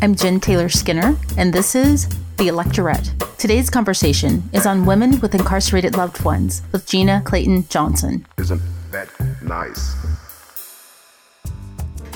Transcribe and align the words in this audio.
I'm 0.00 0.14
Jen 0.14 0.38
Taylor 0.38 0.68
Skinner, 0.68 1.16
and 1.36 1.52
this 1.52 1.74
is 1.74 2.08
The 2.36 2.46
Electorette. 2.46 3.36
Today's 3.36 3.68
conversation 3.68 4.48
is 4.52 4.64
on 4.64 4.86
women 4.86 5.18
with 5.18 5.34
incarcerated 5.34 5.96
loved 5.96 6.22
ones 6.24 6.62
with 6.70 6.86
Gina 6.86 7.20
Clayton 7.24 7.66
Johnson. 7.68 8.24
Isn't 8.38 8.62
that 8.92 9.08
nice? 9.42 9.96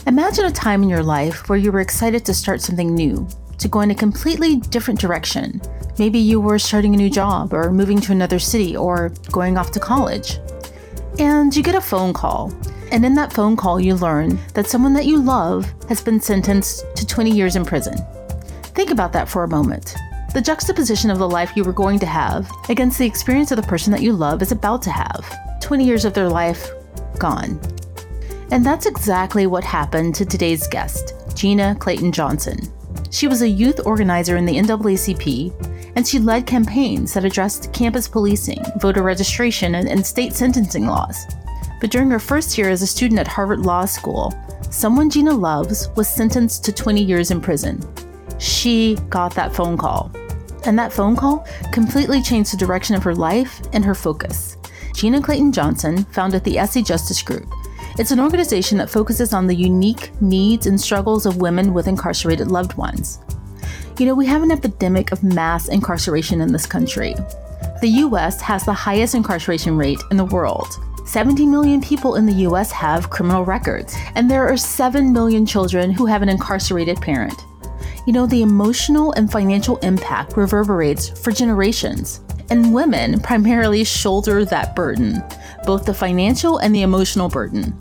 Imagine 0.06 0.45
a 0.45 0.53
time 0.53 0.84
in 0.84 0.90
your 0.90 1.03
life 1.03 1.48
where 1.48 1.58
you 1.58 1.72
were 1.72 1.80
excited 1.80 2.24
to 2.24 2.32
start 2.32 2.60
something 2.60 2.95
new, 2.95 3.26
to 3.58 3.67
go 3.67 3.81
in 3.81 3.90
a 3.90 3.96
completely 3.96 4.58
different 4.58 5.01
direction. 5.01 5.60
Maybe 5.99 6.21
you 6.21 6.40
were 6.40 6.60
starting 6.60 6.94
a 6.94 6.96
new 6.96 7.10
job, 7.10 7.53
or 7.53 7.72
moving 7.72 8.01
to 8.03 8.12
another 8.12 8.38
city, 8.38 8.76
or 8.76 9.08
going 9.33 9.58
off 9.58 9.72
to 9.72 9.80
college. 9.80 10.38
And 11.19 11.54
you 11.54 11.64
get 11.64 11.74
a 11.74 11.80
phone 11.80 12.12
call. 12.12 12.53
And 12.93 13.06
in 13.06 13.15
that 13.15 13.33
phone 13.33 13.56
call, 13.56 13.81
you 13.81 13.95
learn 13.95 14.38
that 14.53 14.67
someone 14.67 14.92
that 14.92 15.06
you 15.06 15.19
love 15.19 15.65
has 15.88 16.02
been 16.02 16.20
sentenced 16.20 16.84
to 16.95 17.06
20 17.06 17.30
years 17.30 17.56
in 17.56 17.65
prison. 17.65 17.97
Think 18.74 18.91
about 18.91 19.14
that 19.14 19.30
for 19.30 19.45
a 19.45 19.48
moment. 19.48 19.96
The 20.34 20.42
juxtaposition 20.42 21.10
of 21.10 21.19
the 21.19 21.28
life 21.28 21.56
you 21.56 21.64
were 21.64 21.73
going 21.73 21.98
to 22.00 22.06
have 22.06 22.50
against 22.69 22.98
the 22.98 23.06
experience 23.06 23.50
of 23.50 23.56
the 23.56 23.66
person 23.66 23.92
that 23.92 24.02
you 24.02 24.12
love 24.12 24.42
is 24.42 24.52
about 24.52 24.83
to 24.83 24.91
have. 24.91 25.24
20 25.62 25.86
years 25.86 26.05
of 26.05 26.12
their 26.12 26.28
life 26.28 26.70
gone. 27.19 27.59
And 28.50 28.64
that's 28.64 28.84
exactly 28.84 29.47
what 29.47 29.64
happened 29.64 30.14
to 30.16 30.27
today's 30.27 30.69
guest, 30.69 31.14
Gina 31.34 31.74
Clayton 31.77 32.12
Johnson. 32.12 32.59
She 33.11 33.27
was 33.27 33.41
a 33.41 33.48
youth 33.48 33.80
organizer 33.86 34.36
in 34.36 34.45
the 34.45 34.56
NAACP, 34.56 35.92
and 35.97 36.06
she 36.06 36.19
led 36.19 36.47
campaigns 36.47 37.14
that 37.14 37.24
addressed 37.24 37.72
campus 37.72 38.06
policing, 38.06 38.62
voter 38.77 39.02
registration, 39.02 39.77
and, 39.77 39.88
and 39.88 40.06
state 40.06 40.34
sentencing 40.34 40.86
laws. 40.86 41.24
But 41.82 41.91
during 41.91 42.10
her 42.12 42.20
first 42.20 42.56
year 42.56 42.70
as 42.70 42.80
a 42.80 42.86
student 42.86 43.18
at 43.18 43.27
Harvard 43.27 43.66
Law 43.66 43.86
School, 43.86 44.32
someone 44.70 45.10
Gina 45.10 45.32
loves 45.34 45.88
was 45.96 46.06
sentenced 46.06 46.64
to 46.64 46.72
20 46.72 47.02
years 47.02 47.32
in 47.32 47.41
prison. 47.41 47.82
She 48.38 48.95
got 49.10 49.34
that 49.34 49.52
phone 49.52 49.77
call. 49.77 50.12
And 50.64 50.78
that 50.78 50.92
phone 50.92 51.16
call 51.16 51.44
completely 51.72 52.22
changed 52.22 52.53
the 52.53 52.56
direction 52.56 52.94
of 52.94 53.03
her 53.03 53.16
life 53.16 53.60
and 53.72 53.84
her 53.84 53.97
focus. 53.97 54.58
Gina 54.94 55.20
Clayton 55.20 55.50
Johnson 55.50 56.05
founded 56.05 56.44
the 56.44 56.56
Essie 56.56 56.84
Justice 56.84 57.20
Group. 57.20 57.53
It's 57.98 58.12
an 58.12 58.20
organization 58.20 58.78
that 58.78 58.88
focuses 58.88 59.33
on 59.33 59.48
the 59.48 59.56
unique 59.56 60.12
needs 60.22 60.69
and 60.69 60.80
struggles 60.80 61.27
of 61.27 61.38
women 61.38 61.75
with 61.75 61.88
incarcerated 61.88 62.48
loved 62.48 62.75
ones. 62.75 63.19
You 63.98 64.06
know, 64.06 64.14
we 64.14 64.27
have 64.27 64.44
an 64.44 64.53
epidemic 64.53 65.10
of 65.10 65.25
mass 65.25 65.66
incarceration 65.66 66.41
in 66.42 66.53
this 66.53 66.64
country. 66.64 67.16
The 67.80 68.05
US 68.06 68.41
has 68.41 68.64
the 68.64 68.72
highest 68.72 69.16
incarceration 69.16 69.77
rate 69.77 70.00
in 70.12 70.16
the 70.16 70.25
world. 70.25 70.78
70 71.12 71.44
million 71.44 71.78
people 71.82 72.14
in 72.14 72.24
the 72.24 72.48
US 72.48 72.72
have 72.72 73.10
criminal 73.10 73.44
records, 73.44 73.94
and 74.14 74.30
there 74.30 74.48
are 74.48 74.56
7 74.56 75.12
million 75.12 75.44
children 75.44 75.91
who 75.91 76.06
have 76.06 76.22
an 76.22 76.30
incarcerated 76.30 76.98
parent. 77.02 77.44
You 78.06 78.14
know, 78.14 78.24
the 78.24 78.41
emotional 78.41 79.12
and 79.12 79.30
financial 79.30 79.77
impact 79.80 80.38
reverberates 80.38 81.10
for 81.10 81.30
generations, 81.30 82.22
and 82.48 82.72
women 82.72 83.20
primarily 83.20 83.84
shoulder 83.84 84.46
that 84.46 84.74
burden, 84.74 85.22
both 85.66 85.84
the 85.84 85.92
financial 85.92 86.56
and 86.60 86.74
the 86.74 86.80
emotional 86.80 87.28
burden. 87.28 87.78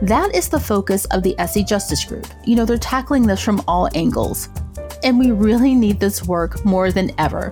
That 0.00 0.34
is 0.34 0.48
the 0.48 0.58
focus 0.58 1.04
of 1.10 1.22
the 1.22 1.38
Essie 1.38 1.64
Justice 1.64 2.06
Group. 2.06 2.26
You 2.46 2.56
know, 2.56 2.64
they're 2.64 2.78
tackling 2.78 3.26
this 3.26 3.42
from 3.42 3.60
all 3.68 3.90
angles. 3.94 4.48
And 5.04 5.18
we 5.18 5.30
really 5.30 5.74
need 5.74 6.00
this 6.00 6.22
work 6.22 6.64
more 6.64 6.90
than 6.90 7.10
ever, 7.18 7.50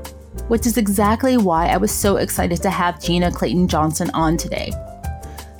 which 0.48 0.66
is 0.66 0.78
exactly 0.78 1.36
why 1.36 1.66
I 1.66 1.76
was 1.76 1.90
so 1.90 2.16
excited 2.16 2.62
to 2.62 2.70
have 2.70 3.02
Gina 3.02 3.30
Clayton 3.30 3.68
Johnson 3.68 4.10
on 4.14 4.38
today. 4.38 4.72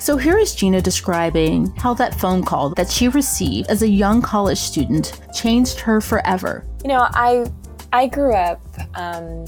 So 0.01 0.17
here 0.17 0.39
is 0.39 0.55
Gina 0.55 0.81
describing 0.81 1.67
how 1.75 1.93
that 1.93 2.19
phone 2.19 2.43
call 2.43 2.71
that 2.71 2.89
she 2.89 3.07
received 3.07 3.69
as 3.69 3.83
a 3.83 3.87
young 3.87 4.19
college 4.19 4.57
student 4.57 5.21
changed 5.31 5.79
her 5.79 6.01
forever. 6.01 6.65
You 6.81 6.87
know, 6.87 7.07
I 7.11 7.45
I 7.93 8.07
grew 8.07 8.33
up 8.33 8.59
um, 8.95 9.45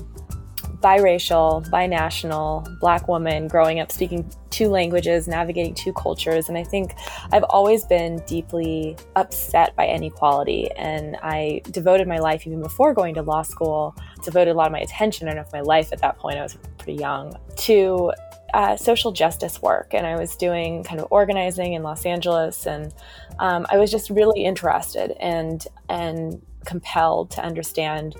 biracial, 0.79 1.67
binational, 1.71 2.79
black 2.79 3.07
woman, 3.07 3.47
growing 3.47 3.79
up 3.79 3.91
speaking 3.91 4.29
two 4.51 4.69
languages, 4.69 5.27
navigating 5.27 5.73
two 5.73 5.91
cultures, 5.91 6.49
and 6.49 6.57
I 6.57 6.63
think 6.63 6.93
I've 7.31 7.45
always 7.45 7.83
been 7.85 8.21
deeply 8.27 8.95
upset 9.15 9.75
by 9.75 9.87
inequality. 9.87 10.69
And 10.73 11.17
I 11.23 11.61
devoted 11.71 12.07
my 12.07 12.19
life, 12.19 12.45
even 12.45 12.61
before 12.61 12.93
going 12.93 13.15
to 13.15 13.23
law 13.23 13.41
school, 13.41 13.95
devoted 14.23 14.51
a 14.51 14.53
lot 14.53 14.67
of 14.67 14.71
my 14.71 14.81
attention, 14.81 15.27
and 15.29 15.39
of 15.39 15.51
my 15.51 15.61
life 15.61 15.91
at 15.91 15.99
that 16.01 16.19
point, 16.19 16.37
I 16.37 16.43
was 16.43 16.59
pretty 16.77 17.01
young, 17.01 17.35
to 17.55 18.11
uh, 18.53 18.75
social 18.75 19.11
justice 19.11 19.61
work 19.61 19.93
and 19.93 20.05
I 20.05 20.15
was 20.15 20.35
doing 20.35 20.83
kind 20.83 20.99
of 20.99 21.07
organizing 21.09 21.73
in 21.73 21.83
Los 21.83 22.05
Angeles 22.05 22.67
and 22.67 22.93
um, 23.39 23.65
I 23.69 23.77
was 23.77 23.91
just 23.91 24.09
really 24.09 24.45
interested 24.45 25.11
and 25.19 25.65
and 25.89 26.41
compelled 26.65 27.31
to 27.31 27.43
understand 27.43 28.15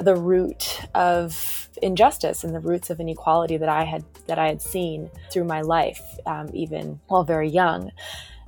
the 0.00 0.16
root 0.16 0.80
of 0.94 1.68
injustice 1.82 2.42
and 2.42 2.54
the 2.54 2.60
roots 2.60 2.90
of 2.90 3.00
inequality 3.00 3.56
that 3.56 3.68
I 3.68 3.84
had 3.84 4.04
that 4.26 4.38
I 4.38 4.48
had 4.48 4.62
seen 4.62 5.10
through 5.30 5.44
my 5.44 5.60
life, 5.60 6.02
um, 6.26 6.48
even 6.52 7.00
while 7.08 7.24
very 7.24 7.48
young, 7.48 7.90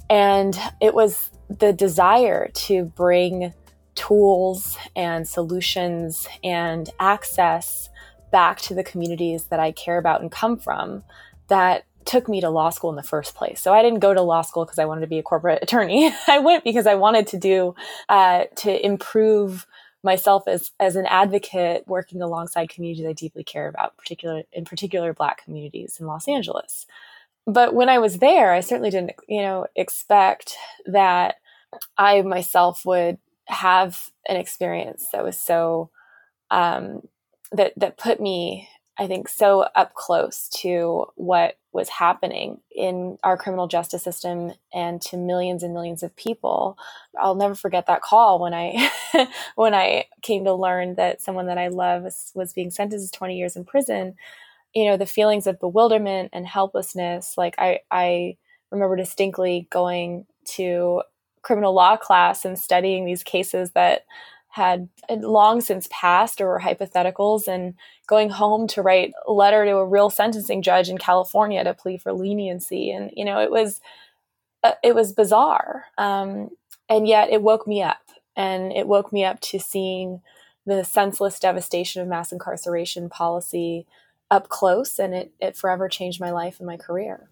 and 0.08 0.58
it 0.80 0.94
was 0.94 1.30
the 1.48 1.72
desire 1.72 2.48
to 2.48 2.84
bring 2.84 3.52
tools 3.94 4.78
and 4.96 5.28
solutions 5.28 6.26
and 6.42 6.88
access 6.98 7.90
back 8.32 8.60
to 8.62 8.74
the 8.74 8.82
communities 8.82 9.44
that 9.44 9.60
I 9.60 9.70
care 9.70 9.98
about 9.98 10.20
and 10.20 10.32
come 10.32 10.58
from 10.58 11.04
that 11.48 11.84
took 12.04 12.28
me 12.28 12.40
to 12.40 12.50
law 12.50 12.70
school 12.70 12.90
in 12.90 12.96
the 12.96 13.02
first 13.02 13.36
place. 13.36 13.60
So 13.60 13.72
I 13.72 13.82
didn't 13.82 14.00
go 14.00 14.12
to 14.12 14.22
law 14.22 14.42
school 14.42 14.64
because 14.64 14.80
I 14.80 14.86
wanted 14.86 15.02
to 15.02 15.06
be 15.06 15.18
a 15.18 15.22
corporate 15.22 15.62
attorney. 15.62 16.12
I 16.26 16.40
went 16.40 16.64
because 16.64 16.86
I 16.86 16.96
wanted 16.96 17.28
to 17.28 17.38
do 17.38 17.74
uh, 18.08 18.44
to 18.56 18.84
improve 18.84 19.66
myself 20.02 20.48
as 20.48 20.72
as 20.80 20.96
an 20.96 21.06
advocate 21.06 21.84
working 21.86 22.22
alongside 22.22 22.68
communities 22.68 23.06
I 23.06 23.12
deeply 23.12 23.44
care 23.44 23.68
about, 23.68 23.96
particular 23.96 24.42
in 24.52 24.64
particular 24.64 25.12
Black 25.12 25.44
communities 25.44 25.98
in 26.00 26.06
Los 26.06 26.26
Angeles. 26.26 26.86
But 27.46 27.74
when 27.74 27.88
I 27.88 27.98
was 27.98 28.18
there, 28.18 28.52
I 28.52 28.60
certainly 28.60 28.90
didn't, 28.90 29.12
you 29.28 29.42
know, 29.42 29.66
expect 29.74 30.56
that 30.86 31.36
I 31.96 32.22
myself 32.22 32.84
would 32.84 33.18
have 33.46 34.10
an 34.28 34.36
experience 34.36 35.08
that 35.12 35.24
was 35.24 35.38
so 35.38 35.90
um, 36.50 37.02
that 37.52 37.72
that 37.76 37.98
put 37.98 38.20
me, 38.20 38.68
I 38.98 39.06
think, 39.06 39.28
so 39.28 39.66
up 39.74 39.94
close 39.94 40.48
to 40.60 41.06
what 41.16 41.56
was 41.72 41.88
happening 41.88 42.60
in 42.74 43.18
our 43.22 43.36
criminal 43.36 43.66
justice 43.66 44.02
system 44.02 44.52
and 44.74 45.00
to 45.00 45.16
millions 45.16 45.62
and 45.62 45.72
millions 45.72 46.02
of 46.02 46.14
people. 46.16 46.76
I'll 47.18 47.34
never 47.34 47.54
forget 47.54 47.86
that 47.86 48.02
call 48.02 48.40
when 48.40 48.54
I 48.54 48.90
when 49.54 49.74
I 49.74 50.06
came 50.22 50.44
to 50.44 50.54
learn 50.54 50.96
that 50.96 51.22
someone 51.22 51.46
that 51.46 51.58
I 51.58 51.68
love 51.68 52.02
was, 52.02 52.32
was 52.34 52.52
being 52.52 52.70
sentenced 52.70 53.12
to 53.12 53.18
20 53.18 53.36
years 53.36 53.56
in 53.56 53.64
prison. 53.64 54.14
You 54.74 54.86
know, 54.86 54.96
the 54.96 55.06
feelings 55.06 55.46
of 55.46 55.60
bewilderment 55.60 56.30
and 56.32 56.46
helplessness. 56.46 57.36
Like 57.36 57.54
I 57.58 57.80
I 57.90 58.36
remember 58.70 58.96
distinctly 58.96 59.68
going 59.70 60.26
to 60.44 61.02
criminal 61.42 61.74
law 61.74 61.96
class 61.96 62.44
and 62.44 62.58
studying 62.58 63.04
these 63.04 63.22
cases 63.22 63.72
that 63.72 64.04
had 64.52 64.86
long 65.08 65.62
since 65.62 65.88
passed 65.90 66.38
or 66.38 66.48
were 66.48 66.60
hypotheticals 66.60 67.48
and 67.48 67.72
going 68.06 68.28
home 68.28 68.66
to 68.68 68.82
write 68.82 69.12
a 69.26 69.32
letter 69.32 69.64
to 69.64 69.76
a 69.76 69.86
real 69.86 70.10
sentencing 70.10 70.60
judge 70.60 70.90
in 70.90 70.98
California 70.98 71.64
to 71.64 71.72
plead 71.72 72.02
for 72.02 72.12
leniency. 72.12 72.90
And 72.90 73.10
you 73.16 73.24
know 73.24 73.40
it 73.40 73.50
was 73.50 73.80
uh, 74.62 74.74
it 74.84 74.94
was 74.94 75.14
bizarre. 75.14 75.86
Um, 75.96 76.50
and 76.88 77.08
yet 77.08 77.30
it 77.30 77.42
woke 77.42 77.66
me 77.66 77.82
up. 77.82 78.02
And 78.36 78.72
it 78.72 78.86
woke 78.86 79.10
me 79.12 79.24
up 79.24 79.40
to 79.40 79.58
seeing 79.58 80.20
the 80.66 80.84
senseless 80.84 81.38
devastation 81.38 82.02
of 82.02 82.08
mass 82.08 82.30
incarceration 82.30 83.08
policy 83.08 83.86
up 84.30 84.48
close 84.48 84.98
and 84.98 85.14
it, 85.14 85.32
it 85.40 85.56
forever 85.56 85.88
changed 85.88 86.20
my 86.20 86.30
life 86.30 86.58
and 86.58 86.66
my 86.66 86.76
career 86.76 87.28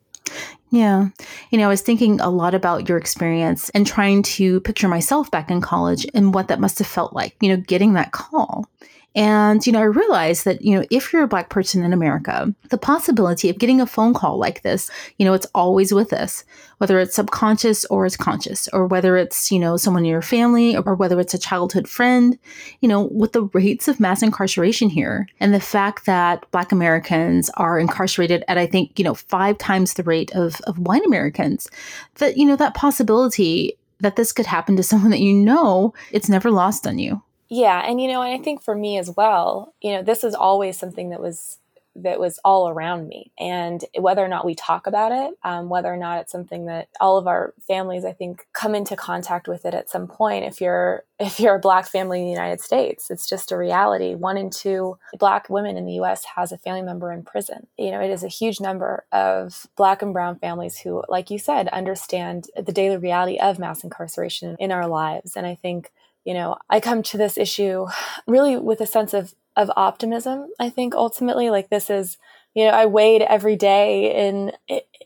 yeah. 0.71 1.09
You 1.51 1.59
know, 1.59 1.67
I 1.67 1.69
was 1.69 1.81
thinking 1.81 2.21
a 2.21 2.31
lot 2.31 2.55
about 2.55 2.89
your 2.89 2.97
experience 2.97 3.71
and 3.71 3.87
trying 3.87 4.23
to 4.23 4.61
picture 4.61 4.89
myself 4.89 5.31
back 5.31 5.51
in 5.51 5.61
college 5.61 6.07
and 6.15 6.33
what 6.33 6.49
that 6.49 6.61
must 6.61 6.79
have 6.79 6.87
felt 6.87 7.13
like, 7.13 7.35
you 7.41 7.49
know, 7.49 7.57
getting 7.57 7.95
that 7.95 8.13
call. 8.13 8.69
And, 9.17 9.67
you 9.67 9.73
know, 9.73 9.81
I 9.81 9.85
realized 9.85 10.45
that, 10.45 10.63
you 10.63 10.79
know, 10.79 10.87
if 10.89 11.13
you're 11.13 11.25
a 11.25 11.29
Black 11.29 11.49
person 11.49 11.83
in 11.83 11.93
America, 11.93 12.55
the 12.69 12.79
possibility 12.79 13.49
of 13.49 13.59
getting 13.59 13.81
a 13.81 13.87
phone 13.87 14.15
call 14.15 14.39
like 14.39 14.63
this, 14.63 14.89
you 15.19 15.27
know, 15.27 15.35
it's 15.35 15.49
always 15.53 15.93
with 15.93 16.13
us, 16.13 16.45
whether 16.79 17.01
it's 17.01 17.17
subconscious 17.17 17.85
or 17.87 18.07
it's 18.07 18.17
conscious, 18.17 18.69
or 18.69 18.87
whether 18.87 19.17
it's, 19.17 19.51
you 19.51 19.59
know, 19.59 19.77
someone 19.77 20.05
in 20.05 20.11
your 20.11 20.23
family 20.23 20.77
or 20.77 20.95
whether 20.95 21.19
it's 21.19 21.35
a 21.35 21.39
childhood 21.39 21.89
friend, 21.89 22.39
you 22.81 22.89
know, 22.89 23.09
with 23.11 23.33
the 23.33 23.43
rates 23.53 23.89
of 23.89 23.99
mass 23.99 24.23
incarceration 24.23 24.89
here 24.89 25.27
and 25.41 25.53
the 25.53 25.61
fact 25.61 26.07
that 26.07 26.49
Black 26.53 26.71
Americans 26.71 27.51
are 27.55 27.81
incarcerated 27.81 28.45
at, 28.47 28.59
I 28.59 28.67
think, 28.67 28.97
you 28.97 29.05
know, 29.05 29.15
five 29.15 29.59
times 29.59 29.95
the 29.95 30.05
rate 30.05 30.31
of, 30.37 30.61
of 30.69 30.79
white 30.79 31.05
Americans, 31.05 31.69
that, 32.17 32.37
you 32.37 32.47
know, 32.47 32.57
that 32.57 32.75
possibility 32.75 33.77
that 33.99 34.15
this 34.15 34.33
could 34.33 34.47
happen 34.47 34.77
to 34.77 34.83
someone 34.85 35.11
that 35.11 35.21
you 35.21 35.35
know, 35.35 35.95
it's 36.13 36.29
never 36.29 36.51
lost 36.51 36.87
on 36.87 37.01
you. 37.01 37.23
Yeah, 37.51 37.83
and 37.85 38.01
you 38.01 38.07
know, 38.09 38.23
and 38.23 38.33
I 38.33 38.43
think 38.43 38.63
for 38.63 38.75
me 38.77 38.97
as 38.99 39.11
well, 39.17 39.75
you 39.83 39.93
know, 39.93 40.03
this 40.03 40.23
is 40.23 40.35
always 40.35 40.79
something 40.79 41.11
that 41.11 41.21
was 41.21 41.59
that 41.97 42.21
was 42.21 42.39
all 42.45 42.69
around 42.69 43.09
me. 43.09 43.33
And 43.37 43.85
whether 43.99 44.25
or 44.25 44.29
not 44.29 44.47
we 44.47 44.55
talk 44.55 44.87
about 44.87 45.11
it, 45.11 45.35
um, 45.43 45.69
whether 45.69 45.93
or 45.93 45.97
not 45.97 46.21
it's 46.21 46.31
something 46.31 46.67
that 46.67 46.89
all 47.01 47.19
of 47.19 47.27
our 47.27 47.53
families, 47.67 48.05
I 48.05 48.13
think, 48.13 48.47
come 48.53 48.77
into 48.77 48.95
contact 48.95 49.49
with 49.49 49.65
it 49.67 49.75
at 49.75 49.91
some 49.91 50.07
point. 50.07 50.45
If 50.45 50.61
you're 50.61 51.03
if 51.19 51.41
you're 51.41 51.57
a 51.57 51.61
black 51.61 51.89
family 51.89 52.21
in 52.21 52.27
the 52.27 52.31
United 52.31 52.61
States, 52.61 53.11
it's 53.11 53.29
just 53.29 53.51
a 53.51 53.57
reality. 53.57 54.15
One 54.15 54.37
in 54.39 54.51
two 54.51 54.97
black 55.19 55.51
women 55.51 55.77
in 55.77 55.85
the 55.87 55.95
U.S. 55.95 56.25
has 56.37 56.53
a 56.53 56.59
family 56.59 56.83
member 56.83 57.11
in 57.11 57.25
prison. 57.25 57.67
You 57.77 57.91
know, 57.91 58.01
it 58.01 58.11
is 58.11 58.23
a 58.23 58.29
huge 58.29 58.61
number 58.61 59.05
of 59.11 59.67
black 59.77 60.03
and 60.03 60.13
brown 60.13 60.39
families 60.39 60.79
who, 60.79 61.03
like 61.09 61.31
you 61.31 61.39
said, 61.41 61.67
understand 61.69 62.47
the 62.57 62.73
daily 62.73 62.97
reality 62.97 63.39
of 63.39 63.59
mass 63.59 63.83
incarceration 63.83 64.55
in 64.61 64.71
our 64.71 64.87
lives. 64.87 65.37
And 65.37 65.47
I 65.47 65.57
think 65.57 65.91
you 66.25 66.35
know, 66.35 66.57
I 66.69 66.81
come 66.81 67.03
to 67.05 67.19
this 67.19 67.39
issue 67.39 67.87
really 68.27 68.57
with 68.57 68.81
a 68.81 68.87
sense 68.87 69.15
of 69.15 69.35
of 69.57 69.71
optimism. 69.77 70.49
I 70.59 70.71
think 70.71 70.95
ultimately, 70.95 71.51
like 71.51 71.71
this 71.71 71.91
is, 71.91 72.19
you 72.55 72.65
know, 72.65 72.71
I 72.71 72.87
wade 72.87 73.23
every 73.23 73.57
day 73.57 74.29
in 74.29 74.53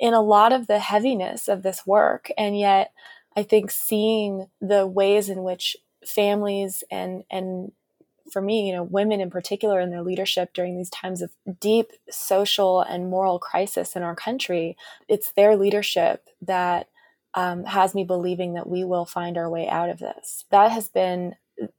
in 0.01 0.15
a 0.15 0.23
lot 0.23 0.53
of 0.53 0.67
the 0.67 0.79
heaviness 0.79 1.49
of 1.49 1.63
this 1.63 1.87
work, 1.87 2.31
and 2.37 2.59
yet 2.59 2.93
I 3.37 3.43
think 3.43 3.71
seeing 3.71 4.49
the 4.61 4.87
ways 4.87 5.29
in 5.29 5.43
which 5.43 5.77
families 6.05 6.85
and 6.91 7.25
and 7.31 7.73
for 8.33 8.41
me, 8.41 8.67
you 8.67 8.75
know, 8.75 8.83
women 8.83 9.21
in 9.21 9.31
particular 9.31 9.81
in 9.81 9.91
their 9.91 10.03
leadership 10.03 10.53
during 10.55 10.77
these 10.77 10.91
times 10.91 11.23
of 11.23 11.31
deep 11.61 11.91
social 12.11 12.81
and 12.81 13.11
moral 13.11 13.39
crisis 13.39 13.95
in 13.95 14.03
our 14.03 14.17
country, 14.17 14.77
it's 15.09 15.33
their 15.33 15.57
leadership 15.57 16.29
that 16.43 16.89
um, 17.35 17.65
has 17.65 17.95
me 17.95 18.05
believing 18.05 18.55
that 18.55 18.69
we 18.69 18.85
will 18.85 19.05
find 19.05 19.37
our 19.37 19.51
way 19.51 19.69
out 19.69 19.91
of 19.91 19.99
this. 19.99 20.45
That 20.51 20.71
has 20.71 20.89
been 20.89 21.35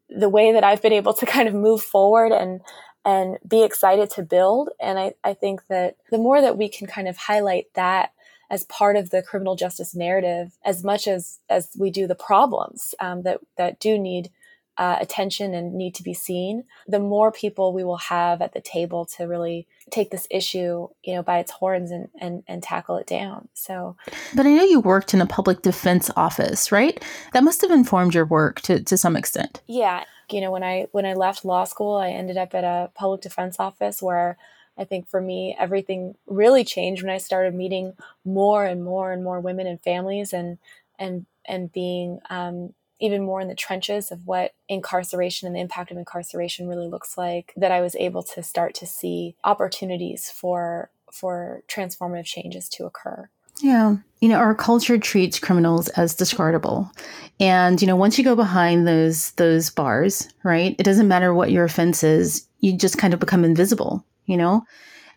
the 0.10 0.30
way 0.30 0.54
that 0.54 0.63
I've 0.63 0.81
been 0.81 0.94
able 0.94 1.13
to 1.13 1.25
kind 1.36 1.48
of 1.48 1.54
move 1.54 1.81
forward 1.81 2.31
and 2.31 2.62
and 3.07 3.38
be 3.48 3.63
excited 3.63 4.10
to 4.10 4.24
build. 4.24 4.69
And 4.81 4.98
I, 4.98 5.13
I 5.24 5.36
think 5.36 5.68
that 5.68 5.96
the 6.10 6.18
more 6.18 6.42
that 6.42 6.57
we 6.57 6.68
can 6.68 6.88
kind 6.88 7.07
of 7.07 7.16
highlight 7.16 7.66
that 7.75 8.13
as 8.50 8.63
part 8.63 8.96
of 8.96 9.12
the 9.12 9.22
criminal 9.22 9.56
justice 9.56 9.96
narrative, 9.96 10.57
as 10.66 10.84
much 10.84 11.07
as 11.07 11.40
as 11.50 11.69
we 11.78 11.92
do 11.92 12.08
the 12.08 12.16
problems 12.16 12.96
um, 13.00 13.24
that 13.24 13.40
that 13.58 13.80
do 13.80 13.98
need 13.98 14.31
uh, 14.77 14.98
attention 15.00 15.54
and 15.54 15.74
need 15.74 15.95
to 15.95 16.04
be 16.04 16.13
seen, 16.13 16.66
the 16.88 17.00
more 17.00 17.31
people 17.31 17.72
we 17.72 17.83
will 17.83 17.98
have 17.98 18.42
at 18.42 18.54
the 18.54 18.62
table 18.62 19.06
to 19.06 19.24
really 19.25 19.68
take 19.89 20.12
this 20.12 20.27
issue, 20.30 20.88
you 21.04 21.13
know, 21.13 21.24
by 21.24 21.39
its 21.39 21.51
horns 21.51 21.92
and, 21.92 22.10
and, 22.19 22.44
and 22.48 22.62
tackle 22.62 22.98
it 22.98 23.07
down. 23.07 23.48
So, 23.54 23.95
but 24.36 24.45
I 24.45 24.54
know 24.54 24.63
you 24.63 24.80
worked 24.80 25.13
in 25.13 25.22
a 25.22 25.25
public 25.25 25.62
defense 25.62 26.12
office, 26.18 26.72
right? 26.72 27.04
That 27.33 27.44
must 27.44 27.62
have 27.62 27.72
informed 27.72 28.13
your 28.13 28.25
work 28.25 28.62
to, 28.62 28.83
to 28.83 28.98
some 28.98 29.16
extent. 29.16 29.62
Yeah. 29.68 30.04
You 30.30 30.42
know, 30.42 30.51
when 30.51 30.63
I, 30.63 30.88
when 30.92 31.06
I 31.06 31.13
left 31.13 31.45
law 31.45 31.63
school, 31.63 31.95
I 31.95 32.10
ended 32.10 32.36
up 32.36 32.54
at 32.54 32.63
a 32.63 32.89
public 32.95 33.22
defense 33.22 33.60
office 33.60 34.01
where 34.01 34.38
I 34.77 34.83
think 34.83 35.07
for 35.07 35.22
me, 35.22 35.56
everything 35.57 36.16
really 36.27 36.66
changed 36.66 37.01
when 37.01 37.13
I 37.13 37.19
started 37.19 37.56
meeting 37.56 37.94
more 38.25 38.66
and 38.66 38.83
more 38.83 39.13
and 39.13 39.24
more 39.24 39.39
women 39.39 39.68
and 39.68 39.80
families 39.80 40.33
and, 40.33 40.57
and, 41.00 41.25
and 41.45 41.72
being, 41.72 42.19
um, 42.30 42.74
even 43.00 43.24
more 43.24 43.42
in 43.42 43.48
the 43.48 43.56
trenches 43.56 44.12
of 44.12 44.26
what 44.26 44.54
incarceration 44.70 45.48
and 45.48 45.56
the 45.56 45.60
impact 45.60 45.92
of 45.92 45.98
incarceration 45.98 46.68
really 46.68 46.88
looks 46.88 47.18
like 47.18 47.54
that 47.58 47.72
I 47.72 47.82
was 47.82 47.96
able 47.96 48.24
to 48.24 48.44
start 48.44 48.74
to 48.76 48.86
see 48.86 49.36
opportunities 49.44 50.30
for 50.30 50.90
for 51.12 51.64
transformative 51.68 52.26
changes 52.26 52.68
to 52.70 52.86
occur. 52.86 53.30
Yeah. 53.62 53.96
You 54.20 54.30
know, 54.30 54.36
our 54.36 54.56
culture 54.56 54.98
treats 54.98 55.40
criminals 55.40 55.88
as 55.90 56.16
discardable. 56.16 56.92
And, 57.40 57.82
you 57.82 57.88
know, 57.88 57.96
once 57.96 58.18
you 58.18 58.24
go 58.24 58.36
behind 58.36 58.88
those 58.88 59.32
those 59.32 59.70
bars, 59.70 60.28
right? 60.44 60.76
It 60.78 60.84
doesn't 60.84 61.08
matter 61.08 61.34
what 61.34 61.52
your 61.52 61.66
offense 61.66 62.04
is, 62.04 62.48
you 62.60 62.78
just 62.78 62.98
kind 62.98 63.14
of 63.14 63.20
become 63.20 63.46
invisible, 63.46 64.06
you 64.26 64.38
know? 64.38 64.66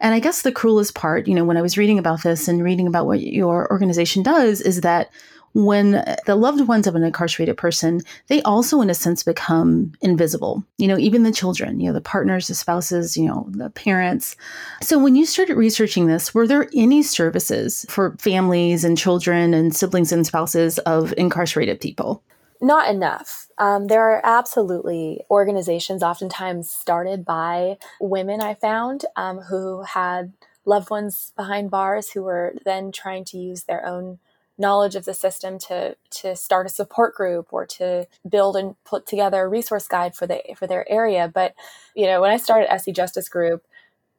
And 0.01 0.15
I 0.15 0.21
guess 0.21 0.43
the 0.43 0.53
cruelest 0.53 0.95
part, 0.95 1.27
you 1.27 1.35
know, 1.35 1.45
when 1.45 1.57
I 1.57 1.63
was 1.63 1.77
reading 1.77 1.99
about 1.99 2.23
this 2.23 2.47
and 2.47 2.63
reading 2.63 2.87
about 2.87 3.07
what 3.07 3.21
your 3.21 3.69
organization 3.71 4.23
does 4.23 4.61
is 4.61 4.83
that 4.83 5.11
when 5.58 6.05
the 6.25 6.37
loved 6.37 6.69
ones 6.69 6.87
of 6.87 6.94
an 6.94 7.02
incarcerated 7.02 7.56
person, 7.56 8.00
they 8.28 8.40
also, 8.43 8.81
in 8.81 8.90
a 8.90 8.94
sense, 8.94 9.25
become 9.25 9.93
invisible. 10.00 10.64
You 10.76 10.87
know, 10.87 10.96
even 10.96 11.25
the 11.25 11.32
children, 11.32 11.81
you 11.81 11.88
know, 11.88 11.93
the 11.93 12.00
partners, 12.00 12.46
the 12.46 12.55
spouses, 12.55 13.16
you 13.16 13.26
know, 13.26 13.49
the 13.50 13.69
parents. 13.70 14.37
So 14.81 15.00
when 15.00 15.16
you 15.16 15.26
started 15.26 15.56
researching 15.56 16.06
this, 16.06 16.32
were 16.32 16.46
there 16.46 16.70
any 16.76 17.02
services 17.02 17.84
for 17.88 18.16
families 18.20 18.84
and 18.84 18.96
children 18.96 19.52
and 19.52 19.75
siblings 19.75 20.12
and 20.12 20.25
spouses 20.25 20.78
of 20.81 21.12
incarcerated 21.16 21.81
people? 21.81 22.22
Not 22.60 22.88
enough. 22.88 23.49
Um, 23.58 23.88
there 23.88 24.02
are 24.02 24.20
absolutely 24.22 25.22
organizations, 25.28 26.05
oftentimes 26.05 26.70
started 26.70 27.25
by 27.25 27.78
women, 28.00 28.40
I 28.40 28.55
found, 28.55 29.05
um, 29.16 29.38
who 29.40 29.82
had 29.82 30.34
loved 30.64 30.90
ones 30.90 31.32
behind 31.34 31.70
bars 31.72 32.10
who 32.10 32.22
were 32.22 32.55
then 32.64 32.93
trying 32.93 33.25
to 33.25 33.38
use 33.38 33.64
their 33.64 33.84
own 33.84 34.20
knowledge 34.58 34.96
of 34.96 35.05
the 35.05 35.14
system 35.14 35.58
to 35.58 35.96
to 36.10 36.37
start 36.37 36.66
a 36.66 36.70
support 36.70 37.14
group 37.14 37.49
or 37.52 37.64
to 37.64 38.06
build 38.28 38.56
and 38.56 38.75
put 38.84 39.06
together 39.06 39.43
a 39.43 39.49
resource 39.49 39.88
guide 39.88 40.14
for 40.14 40.26
the 40.26 40.40
for 40.56 40.66
their 40.66 40.90
area. 40.90 41.31
But 41.32 41.55
you 41.94 42.06
know 42.06 42.20
when 42.20 42.31
i 42.31 42.37
started 42.37 42.72
Essie 42.72 42.93
justice 42.93 43.28
group 43.28 43.64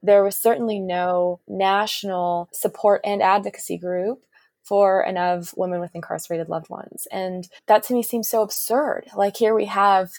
there 0.02 0.24
was 0.24 0.38
certainly 0.38 0.80
no 0.80 1.40
national 1.48 2.50
support 2.54 3.02
and 3.04 3.22
advocacy 3.22 3.78
group 3.78 4.24
for 4.64 5.02
and 5.02 5.18
of 5.18 5.54
women 5.58 5.80
with 5.80 5.96
incarcerated 5.96 6.48
loved 6.48 6.70
ones. 6.70 7.08
And 7.12 7.50
that 7.68 7.84
to 7.84 7.94
me 7.94 8.04
seems 8.04 8.30
so 8.30 8.42
absurd. 8.42 9.08
Like 9.16 9.36
here 9.36 9.56
we 9.56 9.66
have 9.66 10.12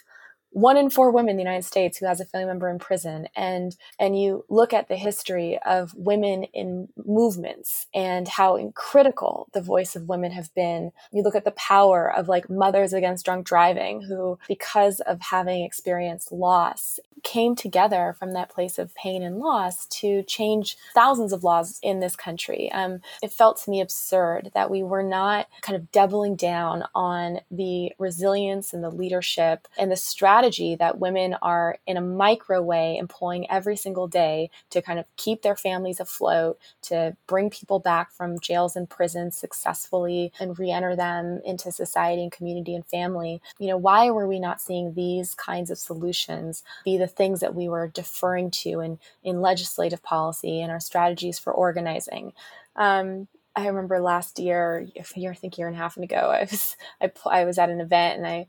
one 0.51 0.77
in 0.77 0.89
four 0.89 1.11
women 1.11 1.31
in 1.31 1.37
the 1.37 1.43
United 1.43 1.65
States 1.65 1.97
who 1.97 2.05
has 2.05 2.19
a 2.19 2.25
family 2.25 2.47
member 2.47 2.69
in 2.69 2.77
prison, 2.77 3.27
and 3.35 3.75
and 3.99 4.19
you 4.19 4.45
look 4.49 4.73
at 4.73 4.89
the 4.89 4.95
history 4.97 5.57
of 5.65 5.93
women 5.95 6.43
in 6.53 6.89
movements 7.05 7.87
and 7.93 8.27
how 8.27 8.59
critical 8.75 9.47
the 9.53 9.61
voice 9.61 9.95
of 9.95 10.09
women 10.09 10.31
have 10.31 10.53
been. 10.53 10.91
You 11.11 11.23
look 11.23 11.35
at 11.35 11.45
the 11.45 11.51
power 11.51 12.11
of 12.11 12.27
like 12.27 12.49
Mothers 12.49 12.93
Against 12.93 13.25
Drunk 13.25 13.45
Driving, 13.45 14.01
who 14.01 14.37
because 14.47 14.99
of 15.01 15.21
having 15.21 15.63
experienced 15.63 16.31
loss 16.31 16.99
came 17.23 17.55
together 17.55 18.15
from 18.17 18.33
that 18.33 18.49
place 18.49 18.79
of 18.79 18.95
pain 18.95 19.21
and 19.21 19.37
loss 19.37 19.85
to 19.85 20.23
change 20.23 20.75
thousands 20.95 21.31
of 21.31 21.43
laws 21.43 21.79
in 21.83 21.99
this 21.99 22.15
country. 22.15 22.71
Um, 22.71 23.01
it 23.21 23.31
felt 23.31 23.61
to 23.61 23.69
me 23.69 23.79
absurd 23.79 24.49
that 24.55 24.71
we 24.71 24.81
were 24.81 25.03
not 25.03 25.47
kind 25.61 25.75
of 25.75 25.91
doubling 25.91 26.35
down 26.35 26.83
on 26.95 27.41
the 27.51 27.91
resilience 27.99 28.73
and 28.73 28.83
the 28.83 28.89
leadership 28.89 29.67
and 29.77 29.91
the 29.91 29.95
strategy 29.95 30.40
strategy 30.41 30.75
that 30.75 30.97
women 30.97 31.35
are 31.43 31.77
in 31.85 31.97
a 31.97 32.01
micro 32.01 32.59
way 32.63 32.97
employing 32.97 33.49
every 33.51 33.75
single 33.77 34.07
day 34.07 34.49
to 34.71 34.81
kind 34.81 34.97
of 34.97 35.05
keep 35.15 35.43
their 35.43 35.55
families 35.55 35.99
afloat, 35.99 36.57
to 36.81 37.15
bring 37.27 37.51
people 37.51 37.77
back 37.77 38.11
from 38.11 38.39
jails 38.39 38.75
and 38.75 38.89
prisons 38.89 39.35
successfully 39.35 40.33
and 40.39 40.57
re-enter 40.57 40.95
them 40.95 41.41
into 41.45 41.71
society 41.71 42.23
and 42.23 42.31
community 42.31 42.73
and 42.73 42.87
family. 42.87 43.39
You 43.59 43.67
know, 43.67 43.77
why 43.77 44.09
were 44.09 44.27
we 44.27 44.39
not 44.39 44.59
seeing 44.59 44.95
these 44.95 45.35
kinds 45.35 45.69
of 45.69 45.77
solutions 45.77 46.63
be 46.83 46.97
the 46.97 47.05
things 47.05 47.39
that 47.41 47.53
we 47.53 47.69
were 47.69 47.87
deferring 47.87 48.49
to 48.63 48.79
in, 48.79 48.97
in 49.23 49.41
legislative 49.41 50.01
policy 50.01 50.59
and 50.59 50.71
our 50.71 50.79
strategies 50.79 51.37
for 51.37 51.53
organizing? 51.53 52.33
Um, 52.75 53.27
I 53.55 53.67
remember 53.67 53.99
last 53.99 54.39
year, 54.39 54.87
year, 55.15 55.31
I 55.31 55.35
think 55.35 55.57
year 55.57 55.67
and 55.67 55.75
a 55.75 55.79
half 55.79 55.97
ago, 55.97 56.15
I 56.15 56.47
was 56.49 56.77
I, 57.01 57.11
I 57.29 57.45
was 57.45 57.59
at 57.59 57.69
an 57.69 57.81
event 57.81 58.17
and 58.17 58.25
I 58.25 58.47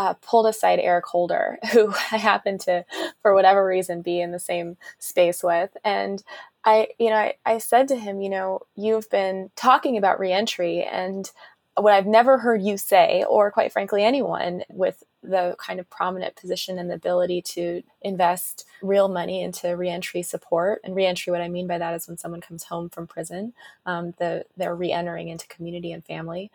uh, 0.00 0.14
pulled 0.14 0.46
aside 0.46 0.78
Eric 0.78 1.04
Holder, 1.04 1.58
who 1.72 1.92
I 2.10 2.16
happened 2.16 2.60
to, 2.60 2.86
for 3.20 3.34
whatever 3.34 3.66
reason, 3.66 4.00
be 4.00 4.18
in 4.18 4.32
the 4.32 4.38
same 4.38 4.78
space 4.98 5.42
with. 5.42 5.76
And 5.84 6.22
I, 6.64 6.88
you 6.98 7.10
know, 7.10 7.16
I, 7.16 7.34
I 7.44 7.58
said 7.58 7.86
to 7.88 7.96
him, 7.96 8.22
you 8.22 8.30
know, 8.30 8.60
you've 8.76 9.10
been 9.10 9.50
talking 9.56 9.98
about 9.98 10.18
reentry 10.18 10.82
and 10.82 11.30
what 11.76 11.92
I've 11.92 12.06
never 12.06 12.38
heard 12.38 12.62
you 12.62 12.78
say, 12.78 13.24
or 13.28 13.50
quite 13.50 13.72
frankly, 13.72 14.02
anyone 14.02 14.64
with 14.70 15.02
the 15.22 15.54
kind 15.58 15.78
of 15.78 15.88
prominent 15.90 16.34
position 16.34 16.78
and 16.78 16.90
the 16.90 16.94
ability 16.94 17.42
to 17.42 17.82
invest 18.00 18.64
real 18.82 19.08
money 19.08 19.42
into 19.42 19.76
reentry 19.76 20.22
support. 20.22 20.80
And 20.82 20.96
reentry, 20.96 21.30
what 21.30 21.42
I 21.42 21.48
mean 21.48 21.66
by 21.66 21.76
that 21.76 21.94
is 21.94 22.08
when 22.08 22.16
someone 22.16 22.40
comes 22.40 22.64
home 22.64 22.88
from 22.88 23.06
prison, 23.06 23.52
um, 23.84 24.14
the, 24.18 24.46
they're 24.56 24.76
reentering 24.76 25.28
into 25.28 25.46
community 25.48 25.92
and 25.92 26.02
family 26.04 26.50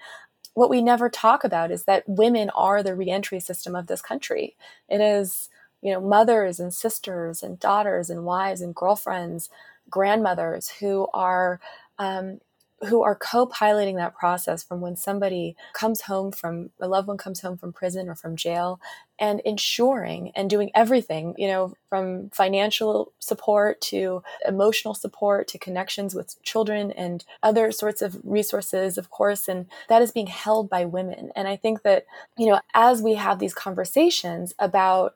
what 0.56 0.70
we 0.70 0.82
never 0.82 1.10
talk 1.10 1.44
about 1.44 1.70
is 1.70 1.84
that 1.84 2.08
women 2.08 2.50
are 2.52 2.82
the 2.82 2.96
reentry 2.96 3.40
system 3.40 3.76
of 3.76 3.88
this 3.88 4.02
country. 4.02 4.56
It 4.90 5.02
is, 5.02 5.50
you 5.82 5.94
know, 5.94 6.02
mothers 6.02 6.60
and 6.60 6.74
sisters 6.74 7.44
and 7.44 7.60
daughters 7.60 8.10
and 8.10 8.26
wives 8.26 8.62
and 8.62 8.74
girlfriends, 8.74 9.50
grandmothers 9.90 10.70
who 10.70 11.08
are 11.14 11.60
um, 12.00 12.40
who 12.84 13.02
are 13.04 13.16
co-piloting 13.16 13.96
that 13.96 14.16
process 14.16 14.62
from 14.64 14.82
when 14.82 14.96
somebody 14.96 15.56
comes 15.74 16.02
home 16.02 16.32
from 16.32 16.70
a 16.80 16.88
loved 16.88 17.08
one 17.08 17.18
comes 17.18 17.42
home 17.42 17.58
from 17.58 17.72
prison 17.72 18.10
or 18.10 18.16
from 18.16 18.36
jail 18.36 18.80
and 19.18 19.40
ensuring 19.42 20.32
and 20.36 20.50
doing 20.50 20.70
everything 20.76 21.34
you 21.38 21.48
know 21.48 21.74
from 21.90 22.30
financial 22.32 23.14
support 23.20 23.80
to 23.80 24.22
emotional 24.46 24.94
support 24.94 25.48
to 25.48 25.58
connections 25.58 26.14
with 26.14 26.42
children 26.44 26.92
and 26.92 27.24
other 27.42 27.72
sorts 27.72 28.02
of 28.02 28.20
resources 28.24 28.98
of 28.98 29.10
course 29.10 29.48
and 29.48 29.66
that 29.88 30.02
is 30.02 30.12
being 30.12 30.28
held 30.28 30.70
by 30.70 30.84
women. 30.84 31.32
And 31.36 31.48
i 31.48 31.56
think 31.56 31.84
that 31.84 32.06
you 32.38 32.48
know 32.48 32.60
as 32.74 33.02
we 33.02 33.16
have 33.16 33.40
these 33.40 33.54
conversations 33.54 34.54
about 34.60 35.16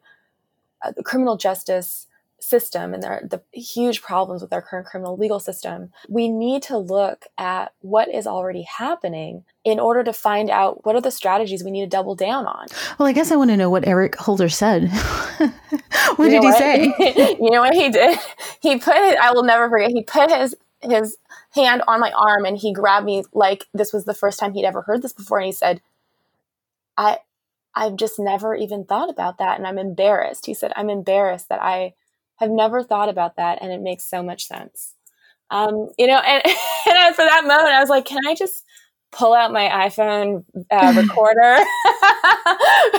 uh, 0.82 0.94
criminal 1.04 1.36
justice 1.36 2.08
system 2.40 2.94
and 2.94 3.04
the, 3.04 3.42
the 3.52 3.60
huge 3.60 4.02
problems 4.02 4.42
with 4.42 4.54
our 4.54 4.62
current 4.62 4.88
criminal 4.88 5.18
legal 5.18 5.40
system, 5.40 5.92
we 6.08 6.30
need 6.30 6.64
to 6.64 6.78
look 6.78 7.26
at 7.38 7.74
what 7.80 8.08
is 8.14 8.26
already 8.26 8.64
happening 8.64 9.44
in 9.64 9.80
order 9.80 10.04
to 10.04 10.14
find 10.14 10.50
out 10.50 10.86
what 10.86 10.96
are 10.96 11.02
the 11.02 11.12
strategies 11.12 11.64
we 11.64 11.72
need 11.72 11.82
to 11.82 11.88
double 11.88 12.16
down 12.16 12.46
on. 12.46 12.68
Well, 12.98 13.08
I 13.08 13.14
guess 13.14 13.32
I 13.32 13.36
want 13.36 13.52
to 13.52 13.58
know 13.58 13.70
what 13.70 13.88
Eric 13.88 14.16
Holder 14.16 14.50
said. 14.50 14.90
what 16.16 16.32
you 16.32 16.42
did 16.42 16.44
he 16.44 16.52
say? 16.54 17.38
you 17.40 17.52
know 17.52 17.62
what 17.62 17.74
he 17.74 17.90
did? 17.90 18.18
He 18.62 18.78
put 18.78 18.96
it, 18.96 19.18
I 19.18 19.32
will 19.32 19.44
never 19.44 19.70
forget, 19.70 19.92
he 19.92 20.04
put 20.04 20.32
his 20.32 20.56
his 20.82 21.18
hand 21.54 21.82
on 21.88 22.00
my 22.00 22.12
arm 22.12 22.46
and 22.46 22.58
he 22.58 22.72
grabbed 22.72 23.06
me 23.06 23.24
like 23.34 23.68
this 23.74 23.92
was 23.92 24.06
the 24.06 24.14
first 24.14 24.40
time 24.40 24.54
he'd 24.54 24.66
ever 24.66 24.82
heard 24.84 25.02
this 25.02 25.12
before 25.12 25.40
and 25.40 25.48
he 25.48 25.52
said, 25.52 25.82
I 26.98 27.20
I've 27.76 27.96
just 27.96 28.20
never 28.20 28.56
even 28.56 28.86
thought 28.86 29.10
about 29.10 29.38
that 29.38 29.58
and 29.58 29.68
I'm 29.68 29.78
embarrassed. 29.78 30.46
He 30.46 30.54
said, 30.54 30.72
I'm 30.76 30.90
embarrassed 30.90 31.50
that 31.50 31.62
I 31.62 31.94
have 32.40 32.50
never 32.50 32.84
thought 32.84 33.10
about 33.10 33.36
that 33.36 33.60
and 33.62 33.72
it 33.72 33.82
makes 33.82 34.10
so 34.10 34.24
much 34.24 34.46
sense. 34.46 34.96
Um, 35.52 35.90
you 35.98 36.08
know, 36.08 36.18
and, 36.18 36.44
and 36.88 37.16
for 37.16 37.24
that 37.24 37.44
moment, 37.46 37.70
I 37.70 37.80
was 37.80 37.90
like, 37.90 38.06
can 38.06 38.20
I 38.28 38.36
just 38.36 38.64
pull 39.12 39.34
out 39.34 39.52
my 39.52 39.68
iPhone 39.68 40.46
uh, 40.70 40.94
recorder 41.02 41.58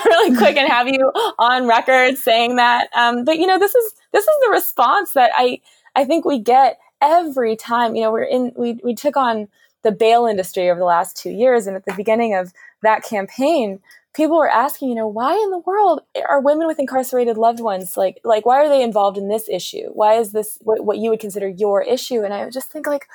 really 0.04 0.36
quick 0.36 0.56
and 0.56 0.68
have 0.68 0.88
you 0.88 1.10
on 1.38 1.66
record 1.66 2.18
saying 2.18 2.56
that? 2.56 2.88
Um, 2.94 3.24
but 3.24 3.38
you 3.38 3.46
know, 3.46 3.58
this 3.58 3.74
is 3.74 3.94
this 4.12 4.24
is 4.24 4.34
the 4.42 4.50
response 4.50 5.12
that 5.12 5.30
I 5.36 5.60
I 5.96 6.04
think 6.04 6.24
we 6.24 6.38
get 6.38 6.78
every 7.00 7.56
time. 7.56 7.94
You 7.94 8.02
know, 8.02 8.12
we're 8.12 8.24
in 8.24 8.52
we 8.56 8.78
we 8.84 8.94
took 8.94 9.16
on 9.16 9.48
the 9.82 9.92
bail 9.92 10.26
industry 10.26 10.68
over 10.68 10.78
the 10.78 10.86
last 10.86 11.16
two 11.16 11.30
years, 11.30 11.66
and 11.66 11.76
at 11.76 11.84
the 11.84 11.94
beginning 11.94 12.34
of 12.34 12.52
that 12.82 13.02
campaign, 13.04 13.80
people 14.14 14.38
were 14.38 14.48
asking, 14.48 14.88
you 14.88 14.94
know, 14.94 15.06
why 15.06 15.34
in 15.34 15.50
the 15.50 15.58
world 15.58 16.00
are 16.28 16.40
women 16.40 16.66
with 16.66 16.78
incarcerated 16.78 17.36
loved 17.36 17.60
ones 17.60 17.96
like 17.96 18.20
like 18.24 18.44
why 18.46 18.56
are 18.56 18.68
they 18.68 18.82
involved 18.82 19.18
in 19.18 19.28
this 19.28 19.48
issue? 19.48 19.90
Why 19.92 20.14
is 20.14 20.32
this 20.32 20.58
what, 20.62 20.84
what 20.84 20.98
you 20.98 21.10
would 21.10 21.20
consider 21.20 21.48
your 21.48 21.82
issue? 21.82 22.22
And 22.22 22.34
I 22.34 22.44
would 22.44 22.52
just 22.52 22.72
think 22.72 22.86
like, 22.86 23.06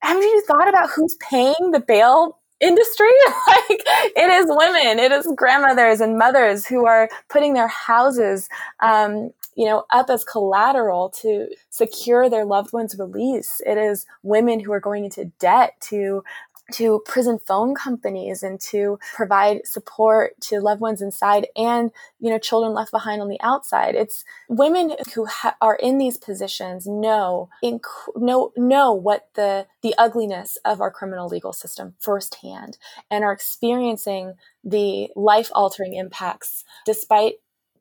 haven't 0.00 0.22
you 0.22 0.42
thought 0.46 0.68
about 0.68 0.90
who's 0.90 1.16
paying 1.16 1.70
the 1.72 1.80
bail 1.80 2.38
industry? 2.60 3.10
like 3.46 3.82
it 4.16 4.30
is 4.30 4.46
women, 4.48 4.98
it 4.98 5.12
is 5.12 5.28
grandmothers 5.36 6.00
and 6.00 6.18
mothers 6.18 6.66
who 6.66 6.86
are 6.86 7.08
putting 7.28 7.54
their 7.54 7.68
houses 7.68 8.48
um, 8.80 9.30
you 9.54 9.66
know, 9.66 9.84
up 9.90 10.08
as 10.08 10.24
collateral 10.24 11.10
to 11.10 11.48
secure 11.70 12.30
their 12.30 12.44
loved 12.44 12.72
one's 12.72 12.98
release. 12.98 13.60
It 13.66 13.76
is 13.76 14.06
women 14.22 14.60
who 14.60 14.72
are 14.72 14.80
going 14.80 15.04
into 15.04 15.26
debt 15.38 15.74
to 15.88 16.24
to 16.72 17.02
prison 17.06 17.38
phone 17.38 17.74
companies 17.74 18.42
and 18.42 18.60
to 18.60 18.98
provide 19.14 19.66
support 19.66 20.40
to 20.40 20.60
loved 20.60 20.80
ones 20.80 21.02
inside 21.02 21.46
and 21.56 21.90
you 22.20 22.30
know 22.30 22.38
children 22.38 22.72
left 22.72 22.90
behind 22.90 23.20
on 23.20 23.28
the 23.28 23.40
outside. 23.40 23.94
It's 23.94 24.24
women 24.48 24.94
who 25.14 25.26
ha- 25.26 25.56
are 25.60 25.76
in 25.76 25.98
these 25.98 26.16
positions 26.16 26.86
know 26.86 27.48
inc- 27.62 27.80
know 28.16 28.52
know 28.56 28.92
what 28.92 29.28
the 29.34 29.66
the 29.82 29.94
ugliness 29.98 30.56
of 30.64 30.80
our 30.80 30.90
criminal 30.90 31.28
legal 31.28 31.52
system 31.52 31.94
firsthand 31.98 32.78
and 33.10 33.24
are 33.24 33.32
experiencing 33.32 34.34
the 34.64 35.08
life 35.16 35.50
altering 35.54 35.94
impacts 35.94 36.64
despite 36.86 37.34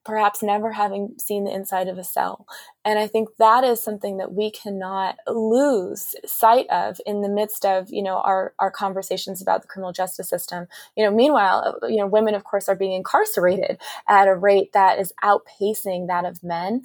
perhaps 0.04 0.42
never 0.42 0.72
having 0.72 1.14
seen 1.18 1.44
the 1.44 1.54
inside 1.54 1.88
of 1.88 1.98
a 1.98 2.04
cell. 2.04 2.48
And 2.84 2.98
I 2.98 3.06
think 3.06 3.30
that 3.38 3.64
is 3.64 3.82
something 3.82 4.18
that 4.18 4.34
we 4.34 4.50
cannot 4.50 5.18
lose 5.28 6.16
sight 6.26 6.66
of 6.72 7.00
in 7.06 7.22
the 7.22 7.30
midst 7.30 7.66
of, 7.66 7.90
you 7.92 8.02
know, 8.02 8.18
our, 8.18 8.54
our 8.58 8.72
conversations 8.72 9.42
about 9.42 9.62
the 9.62 9.68
criminal 9.68 9.94
justice 9.94 10.28
system. 10.28 10.68
You 10.98 11.06
know, 11.06 11.12
meanwhile, 11.12 11.78
you 11.84 11.98
know, 11.98 12.08
women, 12.08 12.34
of 12.34 12.44
course, 12.44 12.68
are 12.68 12.76
being 12.76 12.94
incarcerated 12.94 13.80
at 14.08 14.28
a 14.28 14.36
rate 14.36 14.74
that 14.74 14.98
is 14.98 15.14
outpacing 15.24 16.08
that 16.08 16.26
of 16.26 16.44
men. 16.44 16.82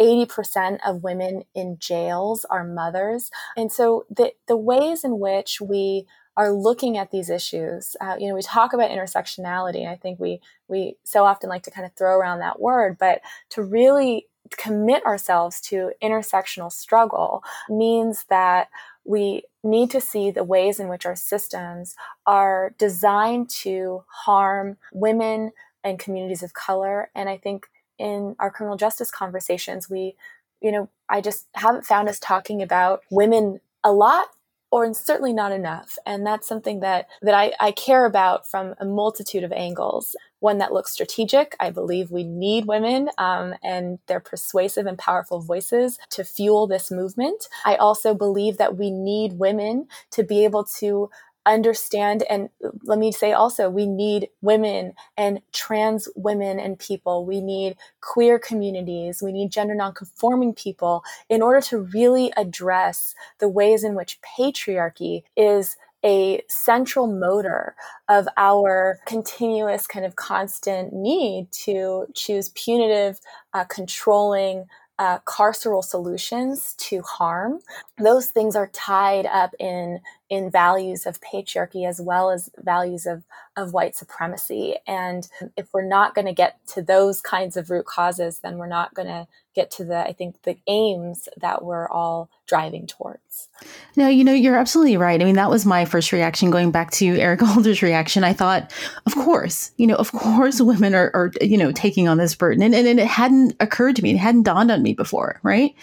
80% 0.00 0.78
of 0.86 1.02
women 1.02 1.42
in 1.54 1.78
jails 1.78 2.46
are 2.48 2.64
mothers. 2.64 3.30
And 3.56 3.72
so 3.72 4.04
the, 4.08 4.32
the 4.46 4.56
ways 4.56 5.04
in 5.04 5.18
which 5.18 5.60
we 5.60 6.06
are 6.36 6.52
looking 6.52 6.96
at 6.96 7.10
these 7.10 7.28
issues. 7.28 7.96
Uh, 8.00 8.16
you 8.18 8.28
know, 8.28 8.34
we 8.34 8.42
talk 8.42 8.72
about 8.72 8.90
intersectionality, 8.90 9.80
and 9.80 9.88
I 9.88 9.96
think 9.96 10.20
we 10.20 10.40
we 10.68 10.96
so 11.04 11.24
often 11.24 11.48
like 11.48 11.62
to 11.64 11.70
kind 11.70 11.86
of 11.86 11.92
throw 11.94 12.16
around 12.16 12.38
that 12.40 12.60
word, 12.60 12.96
but 12.98 13.20
to 13.50 13.62
really 13.62 14.26
commit 14.56 15.04
ourselves 15.04 15.60
to 15.60 15.92
intersectional 16.02 16.72
struggle 16.72 17.42
means 17.68 18.24
that 18.30 18.68
we 19.04 19.42
need 19.62 19.90
to 19.90 20.00
see 20.00 20.30
the 20.30 20.44
ways 20.44 20.80
in 20.80 20.88
which 20.88 21.06
our 21.06 21.16
systems 21.16 21.94
are 22.26 22.74
designed 22.78 23.48
to 23.48 24.04
harm 24.08 24.76
women 24.92 25.52
and 25.84 25.98
communities 25.98 26.42
of 26.42 26.52
color. 26.52 27.10
And 27.14 27.28
I 27.28 27.36
think 27.36 27.68
in 27.98 28.36
our 28.38 28.50
criminal 28.50 28.76
justice 28.76 29.10
conversations, 29.10 29.88
we, 29.90 30.16
you 30.60 30.72
know, 30.72 30.88
I 31.08 31.20
just 31.20 31.46
haven't 31.54 31.86
found 31.86 32.08
us 32.08 32.18
talking 32.18 32.62
about 32.62 33.02
women 33.10 33.60
a 33.84 33.92
lot 33.92 34.28
or 34.70 34.92
certainly 34.94 35.32
not 35.32 35.52
enough. 35.52 35.98
And 36.06 36.26
that's 36.26 36.46
something 36.46 36.80
that, 36.80 37.08
that 37.22 37.34
I, 37.34 37.52
I 37.58 37.72
care 37.72 38.04
about 38.04 38.48
from 38.48 38.74
a 38.78 38.84
multitude 38.84 39.42
of 39.42 39.52
angles. 39.52 40.14
One 40.38 40.58
that 40.58 40.72
looks 40.72 40.92
strategic. 40.92 41.56
I 41.60 41.70
believe 41.70 42.10
we 42.10 42.24
need 42.24 42.66
women 42.66 43.10
um, 43.18 43.54
and 43.62 43.98
their 44.06 44.20
persuasive 44.20 44.86
and 44.86 44.96
powerful 44.96 45.40
voices 45.40 45.98
to 46.10 46.24
fuel 46.24 46.66
this 46.66 46.90
movement. 46.90 47.48
I 47.64 47.74
also 47.74 48.14
believe 48.14 48.56
that 48.58 48.78
we 48.78 48.90
need 48.90 49.38
women 49.38 49.88
to 50.12 50.22
be 50.22 50.44
able 50.44 50.64
to 50.78 51.10
understand 51.46 52.22
and 52.28 52.50
let 52.84 52.98
me 52.98 53.10
say 53.10 53.32
also 53.32 53.70
we 53.70 53.86
need 53.86 54.28
women 54.42 54.92
and 55.16 55.40
trans 55.52 56.06
women 56.14 56.60
and 56.60 56.78
people 56.78 57.24
we 57.24 57.40
need 57.40 57.76
queer 58.02 58.38
communities 58.38 59.22
we 59.22 59.32
need 59.32 59.50
gender 59.50 59.74
nonconforming 59.74 60.52
people 60.52 61.02
in 61.30 61.40
order 61.40 61.60
to 61.60 61.78
really 61.78 62.30
address 62.36 63.14
the 63.38 63.48
ways 63.48 63.82
in 63.84 63.94
which 63.94 64.18
patriarchy 64.20 65.22
is 65.34 65.76
a 66.04 66.42
central 66.48 67.06
motor 67.06 67.74
of 68.08 68.26
our 68.36 68.98
continuous 69.06 69.86
kind 69.86 70.04
of 70.04 70.16
constant 70.16 70.92
need 70.92 71.50
to 71.52 72.06
choose 72.14 72.50
punitive 72.50 73.20
uh, 73.52 73.64
controlling 73.64 74.66
uh, 74.98 75.18
carceral 75.20 75.82
solutions 75.82 76.74
to 76.74 77.00
harm. 77.00 77.60
Those 77.96 78.26
things 78.26 78.54
are 78.54 78.68
tied 78.68 79.24
up 79.24 79.54
in 79.58 80.00
in 80.30 80.50
values 80.50 81.06
of 81.06 81.20
patriarchy 81.20 81.86
as 81.88 82.00
well 82.00 82.30
as 82.30 82.50
values 82.58 83.06
of, 83.06 83.24
of 83.60 83.72
white 83.72 83.94
supremacy. 83.94 84.76
And 84.86 85.28
if 85.56 85.72
we're 85.72 85.86
not 85.86 86.14
going 86.14 86.26
to 86.26 86.32
get 86.32 86.64
to 86.68 86.82
those 86.82 87.20
kinds 87.20 87.56
of 87.56 87.70
root 87.70 87.86
causes, 87.86 88.40
then 88.40 88.58
we're 88.58 88.66
not 88.66 88.94
going 88.94 89.08
to 89.08 89.26
get 89.54 89.70
to 89.72 89.84
the, 89.84 89.98
I 89.98 90.12
think, 90.12 90.42
the 90.42 90.56
aims 90.66 91.28
that 91.40 91.64
we're 91.64 91.88
all 91.88 92.30
driving 92.46 92.86
towards. 92.86 93.48
No, 93.96 94.08
you 94.08 94.24
know, 94.24 94.32
you're 94.32 94.56
absolutely 94.56 94.96
right. 94.96 95.20
I 95.20 95.24
mean, 95.24 95.36
that 95.36 95.50
was 95.50 95.66
my 95.66 95.84
first 95.84 96.12
reaction 96.12 96.50
going 96.50 96.70
back 96.70 96.90
to 96.92 97.18
Eric 97.18 97.40
Holder's 97.44 97.82
reaction. 97.82 98.24
I 98.24 98.32
thought, 98.32 98.72
of 99.06 99.14
course, 99.14 99.72
you 99.76 99.86
know, 99.86 99.96
of 99.96 100.12
course 100.12 100.60
women 100.60 100.94
are, 100.94 101.10
are 101.14 101.32
you 101.40 101.58
know, 101.58 101.72
taking 101.72 102.08
on 102.08 102.18
this 102.18 102.34
burden. 102.34 102.62
And, 102.62 102.74
and, 102.74 102.86
and, 102.86 103.00
it 103.00 103.06
hadn't 103.06 103.54
occurred 103.60 103.96
to 103.96 104.02
me, 104.02 104.12
it 104.12 104.18
hadn't 104.18 104.44
dawned 104.44 104.70
on 104.70 104.82
me 104.82 104.94
before, 104.94 105.40
right? 105.42 105.74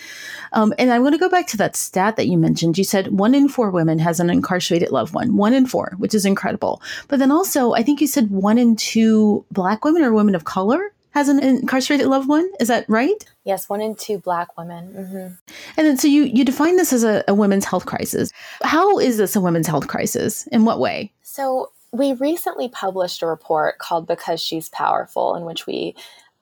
Um, 0.53 0.74
and 0.77 0.91
I'm 0.91 1.01
going 1.01 1.13
to 1.13 1.17
go 1.17 1.29
back 1.29 1.48
to 1.48 1.57
that 1.57 1.75
stat 1.75 2.15
that 2.15 2.27
you 2.27 2.38
mentioned. 2.38 2.77
You 2.77 2.84
said 2.84 3.17
one 3.17 3.34
in 3.34 3.50
four 3.50 3.69
women 3.69 4.00
has 4.00 4.19
an 4.19 4.29
incarcerated 4.29 4.91
loved 4.91 5.13
one, 5.13 5.36
one 5.36 5.53
in 5.53 5.65
four, 5.65 5.93
which 5.98 6.13
is 6.13 6.25
incredible. 6.25 6.81
But 7.07 7.19
then 7.19 7.31
also, 7.31 7.66
I 7.75 7.83
think 7.83 8.01
you 8.01 8.07
said 8.07 8.29
one 8.29 8.57
in 8.57 8.75
two 8.75 9.45
Black 9.51 9.83
women 9.83 10.03
or 10.03 10.13
women 10.13 10.36
of 10.36 10.45
color 10.45 10.93
has 11.12 11.29
an 11.29 11.39
incarcerated 11.39 12.07
loved 12.07 12.29
one. 12.29 12.47
Is 12.59 12.67
that 12.67 12.86
right? 12.88 13.15
Yes, 13.43 13.67
one 13.69 13.81
in 13.81 13.95
two 13.95 14.19
Black 14.19 14.55
women. 14.57 14.93
Mm-hmm. 14.93 15.33
And 15.77 15.88
then, 15.88 15.97
so 15.97 16.07
you 16.07 16.24
you 16.24 16.45
define 16.45 16.77
this 16.77 16.93
as 16.93 17.03
a, 17.03 17.24
a 17.27 17.33
women's 17.33 17.65
health 17.65 17.86
crisis. 17.86 18.31
How 18.62 19.00
is 19.00 19.17
this 19.17 19.36
a 19.36 19.41
women's 19.41 19.67
health 19.67 19.88
crisis? 19.88 20.47
In 20.47 20.65
what 20.65 20.79
way? 20.79 21.12
So 21.24 21.71
we 21.91 22.13
recently 22.13 22.69
published 22.69 23.21
a 23.21 23.27
report 23.27 23.79
called 23.79 24.05
"Because 24.07 24.41
She's 24.41 24.69
Powerful," 24.69 25.36
in 25.36 25.45
which 25.45 25.65
we 25.65 25.95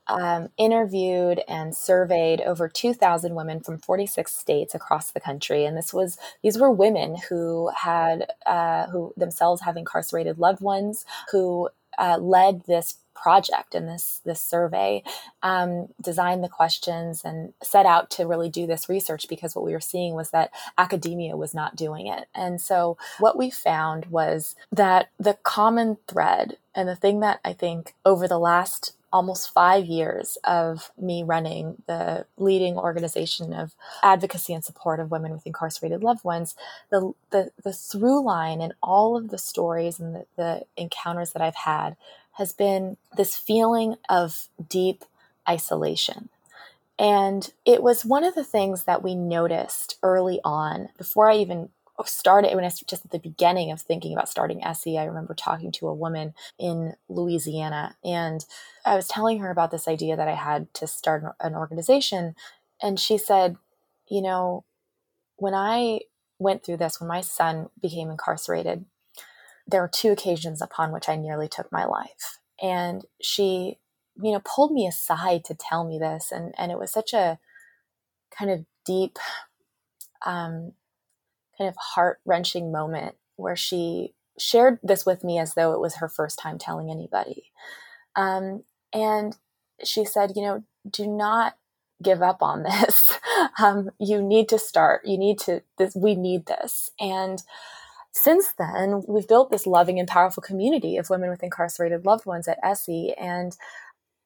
um, 0.08 0.50
interviewed 0.58 1.42
and 1.48 1.76
surveyed 1.76 2.42
over 2.42 2.68
2,000 2.68 3.36
women 3.36 3.60
from 3.60 3.78
46 3.78 4.32
states 4.34 4.76
across 4.76 5.12
the 5.12 5.20
country, 5.20 5.66
and 5.66 5.78
this 5.78 5.94
was 5.94 6.18
these 6.42 6.58
were 6.58 6.72
women 6.72 7.18
who 7.30 7.72
had 7.76 8.32
uh, 8.46 8.88
who 8.88 9.14
themselves 9.18 9.62
have 9.62 9.78
incarcerated 9.78 10.38
loved 10.40 10.62
ones 10.62 11.06
who 11.32 11.70
uh, 11.98 12.18
led 12.18 12.64
this 12.66 12.96
project 13.16 13.74
and 13.74 13.88
this 13.88 14.22
this 14.26 14.42
survey 14.42 15.02
um, 15.42 15.88
designed 16.02 16.44
the 16.44 16.50
questions 16.50 17.24
and 17.24 17.54
set 17.64 17.86
out 17.86 18.10
to 18.12 18.28
really 18.28 18.50
do 18.50 18.68
this 18.68 18.90
research 18.90 19.28
because 19.30 19.56
what 19.56 19.64
we 19.64 19.72
were 19.72 19.80
seeing 19.80 20.14
was 20.14 20.32
that 20.32 20.52
academia 20.78 21.38
was 21.38 21.54
not 21.54 21.78
doing 21.78 22.08
it. 22.08 22.28
And 22.36 22.60
so 22.60 22.98
what 23.20 23.38
we 23.38 23.50
found 23.50 24.08
was 24.08 24.56
that 24.72 25.10
the 25.18 25.38
common 25.44 25.98
thread 26.08 26.58
and 26.76 26.90
the 26.90 26.96
thing 26.96 27.22
that 27.22 27.40
i 27.44 27.54
think 27.54 27.94
over 28.06 28.28
the 28.28 28.38
last 28.38 28.95
almost 29.12 29.54
five 29.54 29.86
years 29.86 30.38
of 30.44 30.92
me 30.98 31.24
running 31.24 31.82
the 31.88 32.26
leading 32.38 32.78
organization 32.78 33.54
of 33.54 33.74
advocacy 34.04 34.54
and 34.54 34.64
support 34.64 35.00
of 35.00 35.12
women 35.12 35.32
with 35.32 35.46
incarcerated 35.46 36.04
loved 36.04 36.24
ones, 36.24 36.56
the, 36.90 37.14
the, 37.32 37.52
the 37.64 37.74
through 37.74 38.24
line 38.24 38.62
in 38.62 38.74
all 38.84 39.16
of 39.16 39.30
the 39.30 39.38
stories 39.38 40.00
and 40.00 40.16
the, 40.16 40.26
the 40.36 40.66
encounters 40.76 41.32
that 41.32 41.42
I've 41.42 41.56
had 41.56 41.96
has 42.34 42.52
been 42.52 42.98
this 43.16 43.36
feeling 43.36 43.96
of 44.10 44.50
deep 44.68 45.06
isolation. 45.48 46.30
And 46.98 47.52
it 47.66 47.84
was 47.84 48.06
one 48.06 48.24
of 48.24 48.36
the 48.36 48.44
things 48.44 48.84
that 48.86 49.04
we 49.04 49.16
noticed 49.16 49.98
early 50.02 50.40
on 50.44 50.90
before 50.98 51.30
I 51.30 51.36
even 51.38 51.70
started 52.04 52.54
when 52.56 52.66
I 52.66 52.70
just 52.70 53.06
at 53.06 53.12
the 53.12 53.20
beginning 53.20 53.72
of 53.72 53.82
thinking 53.82 54.14
about 54.14 54.30
starting 54.30 54.64
Essie, 54.64 54.98
I 54.98 55.06
remember 55.06 55.34
talking 55.34 55.72
to 55.74 55.88
a 55.88 55.94
woman 55.94 56.34
in 56.60 56.94
Louisiana 57.08 57.96
and 58.04 58.46
I 58.84 58.96
was 58.96 59.08
telling 59.08 59.40
her 59.40 59.50
about 59.50 59.72
this 59.72 59.88
idea 59.88 60.16
that 60.16 60.28
I 60.28 60.36
had 60.36 60.74
to 60.76 60.88
start 60.88 61.24
an 61.40 61.56
organization. 61.56 62.36
And 62.82 63.00
she 63.00 63.18
said, 63.18 63.58
You 64.10 64.22
know, 64.22 64.66
when 65.38 65.54
I 65.54 66.02
went 66.38 66.64
through 66.64 66.78
this, 66.78 67.00
when 67.00 67.08
my 67.08 67.22
son 67.22 67.70
became 67.82 68.10
incarcerated, 68.10 68.86
there 69.68 69.82
were 69.82 69.90
two 69.92 70.12
occasions 70.12 70.62
upon 70.62 70.92
which 70.92 71.10
I 71.10 71.16
nearly 71.16 71.48
took 71.48 71.72
my 71.72 71.86
life. 71.86 72.40
And 72.62 73.06
she, 73.22 73.80
you 74.22 74.32
know, 74.32 74.42
pulled 74.44 74.72
me 74.72 74.88
aside 74.88 75.44
to 75.46 75.56
tell 75.56 75.84
me 75.84 75.98
this. 75.98 76.32
And, 76.32 76.54
and 76.58 76.72
it 76.72 76.80
was 76.80 76.92
such 76.92 77.14
a 77.14 77.40
kind 78.38 78.52
of 78.52 78.66
deep, 78.86 79.18
um, 80.26 80.74
kind 81.58 81.70
of 81.70 81.76
heart 81.78 82.20
wrenching 82.26 82.72
moment 82.72 83.16
where 83.36 83.56
she 83.56 84.14
shared 84.38 84.80
this 84.84 85.06
with 85.06 85.24
me 85.24 85.40
as 85.40 85.54
though 85.54 85.74
it 85.74 85.80
was 85.80 85.96
her 85.96 86.10
first 86.10 86.40
time 86.40 86.58
telling 86.58 86.90
anybody. 86.90 87.52
Um, 88.16 88.64
and 88.94 89.36
she 89.84 90.06
said, 90.06 90.34
you 90.36 90.42
know, 90.42 90.64
do 90.90 91.08
not 91.08 91.58
give 92.02 92.22
up 92.22 92.42
on 92.42 92.64
this. 92.64 93.20
um, 93.62 93.90
you 94.00 94.22
need 94.22 94.50
to 94.50 94.60
start. 94.60 95.06
You 95.06 95.18
need 95.18 95.40
to, 95.40 95.62
this, 95.78 95.96
we 95.96 96.16
need 96.16 96.46
this. 96.46 96.92
And 97.00 97.42
since 98.12 98.54
then, 98.58 99.04
we've 99.08 99.28
built 99.28 99.52
this 99.52 99.68
loving 99.68 100.00
and 100.00 100.08
powerful 100.08 100.42
community 100.42 100.98
of 100.98 101.10
women 101.10 101.30
with 101.30 101.44
incarcerated 101.44 102.06
loved 102.06 102.26
ones 102.26 102.48
at 102.48 102.60
Essie. 102.64 103.14
And 103.20 103.56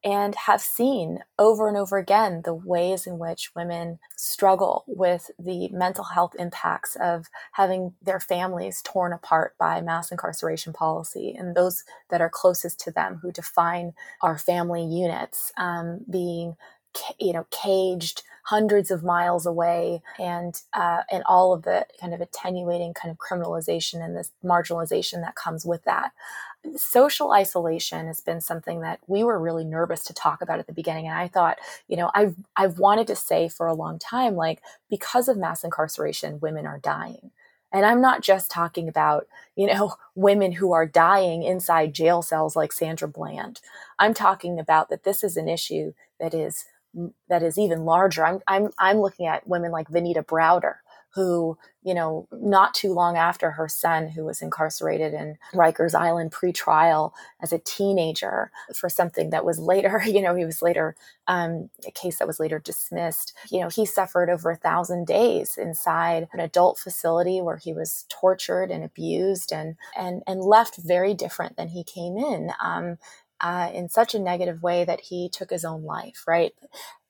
and 0.03 0.35
have 0.35 0.61
seen 0.61 1.19
over 1.37 1.67
and 1.67 1.75
over 1.75 1.97
again 1.97 2.41
the 2.45 2.53
ways 2.53 3.05
in 3.05 3.19
which 3.19 3.51
women 3.55 3.99
struggle 4.15 4.83
with 4.87 5.29
the 5.37 5.67
mental 5.69 6.05
health 6.05 6.35
impacts 6.39 6.95
of 7.01 7.27
having 7.53 7.93
their 8.01 8.19
families 8.19 8.81
torn 8.81 9.11
apart 9.11 9.55
by 9.59 9.81
mass 9.81 10.11
incarceration 10.11 10.71
policy 10.71 11.35
and 11.37 11.55
those 11.55 11.83
that 12.09 12.21
are 12.21 12.29
closest 12.29 12.79
to 12.79 12.91
them 12.91 13.19
who 13.21 13.31
define 13.31 13.93
our 14.21 14.37
family 14.37 14.85
units 14.85 15.51
um, 15.57 15.99
being 16.09 16.55
you 17.19 17.33
know 17.33 17.45
caged 17.51 18.23
hundreds 18.45 18.89
of 18.89 19.03
miles 19.03 19.45
away 19.45 20.01
and 20.17 20.61
uh, 20.73 21.03
and 21.11 21.23
all 21.27 21.53
of 21.53 21.61
the 21.63 21.85
kind 22.01 22.13
of 22.13 22.21
attenuating 22.21 22.93
kind 22.93 23.11
of 23.11 23.17
criminalization 23.17 24.03
and 24.03 24.15
this 24.15 24.31
marginalization 24.43 25.21
that 25.21 25.35
comes 25.35 25.65
with 25.65 25.83
that 25.83 26.11
social 26.75 27.31
isolation 27.31 28.07
has 28.07 28.19
been 28.19 28.41
something 28.41 28.81
that 28.81 28.99
we 29.07 29.23
were 29.23 29.39
really 29.39 29.63
nervous 29.63 30.03
to 30.03 30.13
talk 30.13 30.41
about 30.41 30.59
at 30.59 30.67
the 30.67 30.73
beginning 30.73 31.07
and 31.07 31.15
i 31.17 31.27
thought 31.27 31.57
you 31.87 31.95
know 31.95 32.11
i've 32.13 32.35
i've 32.57 32.79
wanted 32.79 33.07
to 33.07 33.15
say 33.15 33.47
for 33.47 33.65
a 33.65 33.73
long 33.73 33.97
time 33.97 34.35
like 34.35 34.61
because 34.89 35.27
of 35.27 35.37
mass 35.37 35.63
incarceration 35.63 36.39
women 36.41 36.65
are 36.65 36.79
dying. 36.79 37.31
And 37.71 37.85
i'm 37.85 38.01
not 38.01 38.21
just 38.21 38.51
talking 38.51 38.89
about 38.89 39.27
you 39.55 39.67
know 39.67 39.95
women 40.15 40.53
who 40.53 40.71
are 40.73 40.85
dying 40.85 41.43
inside 41.43 41.93
jail 41.93 42.21
cells 42.21 42.55
like 42.55 42.73
sandra 42.73 43.07
bland. 43.07 43.61
I'm 43.97 44.13
talking 44.13 44.59
about 44.59 44.89
that 44.89 45.03
this 45.03 45.23
is 45.23 45.37
an 45.37 45.47
issue 45.47 45.93
that 46.19 46.33
is 46.33 46.65
that 47.29 47.43
is 47.43 47.57
even 47.57 47.85
larger. 47.85 48.25
I'm 48.25 48.41
i'm 48.47 48.71
i'm 48.79 48.97
looking 48.99 49.27
at 49.27 49.47
women 49.47 49.71
like 49.71 49.87
Venida 49.89 50.25
Browder 50.25 50.75
who, 51.15 51.57
you 51.81 51.93
know, 51.93 52.27
not 52.31 52.73
too 52.73 52.93
long 52.93 53.17
after 53.17 53.51
her 53.51 53.67
son, 53.67 54.07
who 54.07 54.25
was 54.25 54.41
incarcerated 54.41 55.13
in 55.13 55.37
Rikers 55.53 55.95
Island 55.95 56.31
pre-trial 56.31 57.13
as 57.41 57.51
a 57.51 57.59
teenager 57.59 58.51
for 58.75 58.89
something 58.89 59.31
that 59.31 59.45
was 59.45 59.59
later, 59.59 60.01
you 60.05 60.21
know, 60.21 60.35
he 60.35 60.45
was 60.45 60.61
later 60.61 60.95
um, 61.27 61.69
a 61.87 61.91
case 61.91 62.19
that 62.19 62.27
was 62.27 62.39
later 62.39 62.59
dismissed. 62.59 63.33
You 63.49 63.61
know, 63.61 63.69
he 63.69 63.85
suffered 63.85 64.29
over 64.29 64.51
a 64.51 64.55
thousand 64.55 65.07
days 65.07 65.57
inside 65.57 66.27
an 66.33 66.39
adult 66.39 66.77
facility 66.77 67.41
where 67.41 67.57
he 67.57 67.73
was 67.73 68.05
tortured 68.09 68.71
and 68.71 68.83
abused 68.83 69.51
and 69.51 69.75
and 69.97 70.21
and 70.27 70.41
left 70.41 70.77
very 70.77 71.13
different 71.13 71.57
than 71.57 71.69
he 71.69 71.83
came 71.83 72.17
in. 72.17 72.51
Um, 72.61 72.97
uh, 73.41 73.71
in 73.73 73.87
such 73.87 74.13
a 74.13 74.19
negative 74.19 74.61
way 74.61 74.83
that 74.83 74.99
he 74.99 75.29
took 75.29 75.49
his 75.49 75.63
own 75.63 75.83
life, 75.83 76.25
right? 76.27 76.51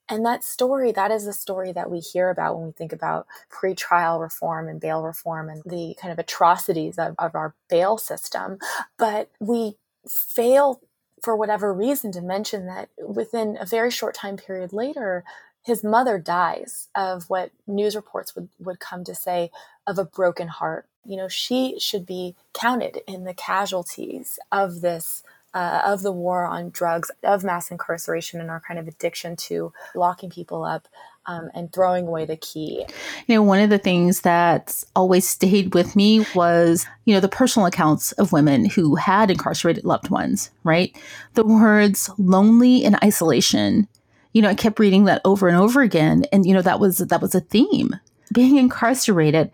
And 0.10 0.25
that 0.25 0.44
story, 0.44 0.92
that 0.92 1.12
is 1.12 1.28
a 1.28 1.34
story 1.34 1.72
that 1.72 1.92
we 1.92 2.00
hear 2.00 2.30
about 2.30 2.57
when 2.57 2.66
we 2.66 2.72
think 2.72 2.92
about 2.92 3.27
pre-trial 3.50 4.20
reform 4.20 4.68
and 4.68 4.79
bail 4.79 5.03
reform 5.03 5.50
and 5.50 5.62
the 5.64 5.96
kind 6.01 6.12
of 6.12 6.18
atrocities 6.18 6.98
of, 6.98 7.16
of 7.20 7.36
our 7.36 7.53
bail 7.70 7.98
system. 7.98 8.57
But 8.98 9.29
we 9.40 9.75
fail 10.07 10.81
for 11.22 11.36
whatever 11.36 11.74
reason 11.74 12.12
to 12.14 12.22
mention 12.22 12.66
that 12.66 12.90
within 12.98 13.57
a 13.60 13.66
very 13.66 13.92
short 13.92 14.16
time 14.16 14.38
period 14.38 14.74
later, 14.74 15.24
his 15.64 15.83
mother 15.83 16.18
dies 16.18 16.88
of 16.96 17.29
what 17.29 17.51
news 17.68 17.96
reports 17.96 18.33
would, 18.36 18.50
would 18.60 18.79
come 18.79 19.03
to 19.03 19.14
say 19.14 19.51
of 19.86 20.00
a 20.00 20.05
broken 20.05 20.48
heart. 20.48 20.88
You 21.05 21.18
know, 21.18 21.27
she 21.27 21.77
should 21.79 22.05
be 22.05 22.36
counted 22.53 23.01
in 23.07 23.25
the 23.25 23.33
casualties 23.33 24.40
of 24.51 24.81
this 24.81 25.24
uh, 25.53 25.81
of 25.85 26.01
the 26.01 26.12
war 26.12 26.46
on 26.46 26.70
drugs, 26.70 27.12
of 27.24 27.44
mass 27.44 27.72
incarceration, 27.72 28.40
and 28.40 28.50
our 28.50 28.62
kind 28.68 28.79
of 28.79 28.88
addiction 28.88 29.35
to 29.35 29.74
locking 29.96 30.29
people 30.29 30.64
up 30.64 30.88
um, 31.25 31.50
and 31.53 31.72
throwing 31.72 32.07
away 32.07 32.25
the 32.25 32.38
key. 32.38 32.85
You 33.27 33.35
know, 33.35 33.44
one 33.44 33.59
of 33.59 33.70
the 33.70 33.77
things 33.77 34.22
that's 34.22 34.85
always 34.96 35.27
stayed 35.27 35.74
with 35.74 35.96
me 35.96 36.25
was, 36.33 36.85
you 37.05 37.14
know, 37.14 37.20
the 37.20 37.29
personal 37.29 37.68
accounts 37.68 38.12
of 38.14 38.31
women 38.31 38.66
who 38.66 38.96
had 38.96 39.29
incarcerated 39.29 39.85
loved 39.85 40.09
ones, 40.09 40.50
right? 40.64 40.96
The 41.35 41.46
words 41.46 42.09
lonely 42.18 42.83
and 42.83 42.98
isolation. 43.03 43.88
You 44.33 44.42
know, 44.42 44.50
I 44.50 44.55
kept 44.55 44.79
reading 44.79 45.05
that 45.05 45.22
over 45.25 45.48
and 45.48 45.57
over 45.57 45.81
again. 45.81 46.25
And, 46.31 46.46
you 46.46 46.53
know, 46.53 46.62
that 46.62 46.79
was 46.79 46.98
that 46.98 47.22
was 47.22 47.35
a 47.35 47.42
theme. 47.42 47.96
Being 48.33 48.57
incarcerated 48.57 49.51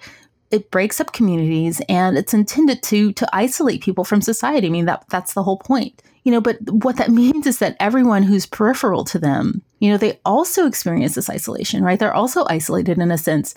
it 0.55 0.71
breaks 0.71 1.01
up 1.01 1.11
communities 1.11 1.81
and 1.89 2.17
it's 2.17 2.33
intended 2.33 2.81
to 2.83 3.11
to 3.13 3.27
isolate 3.35 3.83
people 3.83 4.05
from 4.05 4.21
society. 4.21 4.67
I 4.67 4.69
mean 4.69 4.85
that 4.85 5.03
that's 5.09 5.33
the 5.33 5.43
whole 5.43 5.57
point. 5.57 6.01
You 6.23 6.31
know, 6.31 6.41
but 6.41 6.57
what 6.71 6.95
that 6.97 7.11
means 7.21 7.45
is 7.45 7.59
that 7.59 7.75
everyone 7.79 8.23
who's 8.23 8.45
peripheral 8.45 9.03
to 9.05 9.19
them, 9.19 9.61
you 9.79 9.91
know, 9.91 9.97
they 9.97 10.19
also 10.25 10.65
experience 10.65 11.15
this 11.15 11.29
isolation, 11.29 11.83
right? 11.83 11.99
They're 11.99 12.13
also 12.13 12.45
isolated 12.49 12.97
in 12.97 13.11
a 13.11 13.17
sense, 13.17 13.53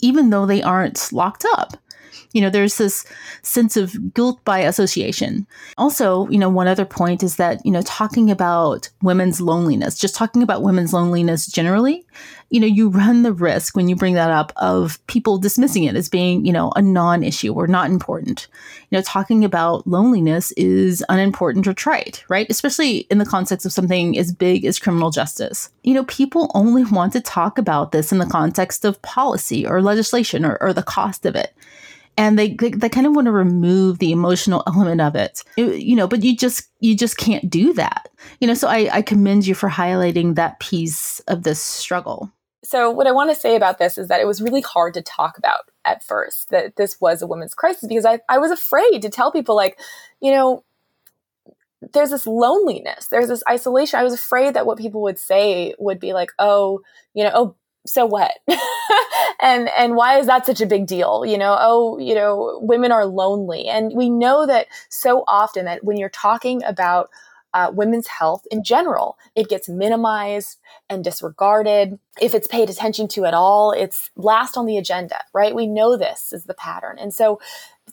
even 0.00 0.30
though 0.30 0.46
they 0.46 0.62
aren't 0.62 1.12
locked 1.12 1.44
up 1.52 1.76
you 2.32 2.40
know 2.40 2.50
there's 2.50 2.78
this 2.78 3.04
sense 3.42 3.76
of 3.76 4.14
guilt 4.14 4.42
by 4.44 4.60
association. 4.60 5.46
Also 5.76 6.28
you 6.28 6.38
know 6.38 6.48
one 6.48 6.68
other 6.68 6.84
point 6.84 7.22
is 7.22 7.36
that 7.36 7.64
you 7.64 7.70
know 7.70 7.82
talking 7.82 8.30
about 8.30 8.88
women's 9.02 9.40
loneliness 9.40 9.98
just 9.98 10.14
talking 10.14 10.42
about 10.42 10.62
women's 10.62 10.92
loneliness 10.92 11.46
generally 11.46 12.04
you 12.50 12.60
know 12.60 12.66
you 12.66 12.88
run 12.88 13.22
the 13.22 13.32
risk 13.32 13.76
when 13.76 13.88
you 13.88 13.96
bring 13.96 14.14
that 14.14 14.30
up 14.30 14.52
of 14.56 15.04
people 15.06 15.38
dismissing 15.38 15.84
it 15.84 15.96
as 15.96 16.08
being 16.08 16.44
you 16.44 16.52
know 16.52 16.72
a 16.76 16.82
non-issue 16.82 17.52
or 17.52 17.66
not 17.66 17.90
important. 17.90 18.46
You 18.90 18.98
know 18.98 19.02
talking 19.02 19.44
about 19.44 19.86
loneliness 19.86 20.52
is 20.52 21.04
unimportant 21.08 21.66
or 21.66 21.74
trite 21.74 22.24
right? 22.28 22.46
Especially 22.50 22.98
in 23.10 23.18
the 23.18 23.26
context 23.26 23.66
of 23.66 23.72
something 23.72 24.18
as 24.18 24.32
big 24.32 24.64
as 24.64 24.78
criminal 24.78 25.10
justice. 25.10 25.70
You 25.82 25.94
know 25.94 26.04
people 26.04 26.50
only 26.54 26.84
want 26.84 27.12
to 27.14 27.20
talk 27.20 27.58
about 27.58 27.92
this 27.92 28.12
in 28.12 28.18
the 28.18 28.26
context 28.26 28.84
of 28.84 29.00
policy 29.02 29.66
or 29.66 29.82
legislation 29.82 30.44
or, 30.44 30.58
or 30.60 30.72
the 30.72 30.82
cost 30.82 31.26
of 31.26 31.34
it 31.34 31.54
and 32.18 32.38
they, 32.38 32.54
they, 32.54 32.70
they 32.70 32.88
kind 32.88 33.06
of 33.06 33.14
want 33.14 33.26
to 33.26 33.32
remove 33.32 34.00
the 34.00 34.12
emotional 34.12 34.64
element 34.66 35.00
of 35.00 35.14
it. 35.14 35.42
You 35.56 35.96
know 35.96 36.06
but 36.06 36.22
you 36.22 36.36
just 36.36 36.68
you 36.80 36.94
just 36.94 37.16
can't 37.16 37.48
do 37.48 37.72
that. 37.74 38.10
You 38.40 38.48
know 38.48 38.54
so 38.54 38.68
I, 38.68 38.90
I 38.92 39.02
commend 39.02 39.46
you 39.46 39.54
for 39.54 39.70
highlighting 39.70 40.34
that 40.34 40.60
piece 40.60 41.20
of 41.20 41.44
this 41.44 41.62
struggle. 41.62 42.30
So 42.64 42.90
what 42.90 43.06
i 43.06 43.12
want 43.12 43.30
to 43.30 43.36
say 43.36 43.56
about 43.56 43.78
this 43.78 43.96
is 43.96 44.08
that 44.08 44.20
it 44.20 44.26
was 44.26 44.42
really 44.42 44.60
hard 44.60 44.92
to 44.94 45.00
talk 45.00 45.38
about 45.38 45.70
at 45.84 46.02
first 46.02 46.50
that 46.50 46.76
this 46.76 47.00
was 47.00 47.22
a 47.22 47.26
women's 47.26 47.54
crisis 47.54 47.88
because 47.88 48.04
i, 48.04 48.18
I 48.28 48.36
was 48.38 48.50
afraid 48.50 49.00
to 49.00 49.08
tell 49.08 49.32
people 49.32 49.56
like 49.56 49.78
you 50.20 50.32
know 50.32 50.64
there's 51.94 52.10
this 52.10 52.26
loneliness 52.26 53.06
there's 53.06 53.28
this 53.28 53.44
isolation. 53.48 54.00
I 54.00 54.02
was 54.02 54.12
afraid 54.12 54.54
that 54.54 54.66
what 54.66 54.78
people 54.78 55.02
would 55.02 55.18
say 55.18 55.74
would 55.78 56.00
be 56.00 56.12
like 56.12 56.32
oh 56.38 56.80
you 57.14 57.24
know 57.24 57.30
oh 57.32 57.56
so 57.86 58.06
what? 58.06 58.32
And 59.40 59.68
and 59.78 59.94
why 59.94 60.18
is 60.18 60.26
that 60.26 60.46
such 60.46 60.60
a 60.60 60.66
big 60.66 60.86
deal? 60.86 61.24
You 61.24 61.38
know 61.38 61.56
oh 61.58 61.98
you 61.98 62.14
know 62.14 62.58
women 62.62 62.92
are 62.92 63.06
lonely. 63.06 63.66
And 63.66 63.92
we 63.94 64.10
know 64.10 64.46
that 64.46 64.66
so 64.88 65.24
often 65.28 65.64
that 65.66 65.84
when 65.84 65.96
you're 65.96 66.08
talking 66.08 66.62
about 66.64 67.10
uh, 67.54 67.70
women's 67.72 68.06
health 68.06 68.42
in 68.50 68.62
general 68.62 69.16
it 69.34 69.48
gets 69.48 69.68
minimized 69.68 70.58
and 70.90 71.04
disregarded. 71.04 71.98
If 72.20 72.34
it's 72.34 72.48
paid 72.48 72.68
attention 72.68 73.06
to 73.08 73.26
at 73.26 73.34
all 73.34 73.72
it's 73.72 74.10
last 74.16 74.56
on 74.56 74.66
the 74.66 74.76
agenda 74.76 75.20
right? 75.32 75.54
We 75.54 75.66
know 75.66 75.96
this 75.96 76.32
is 76.32 76.44
the 76.44 76.54
pattern. 76.54 76.98
And 76.98 77.14
so 77.14 77.40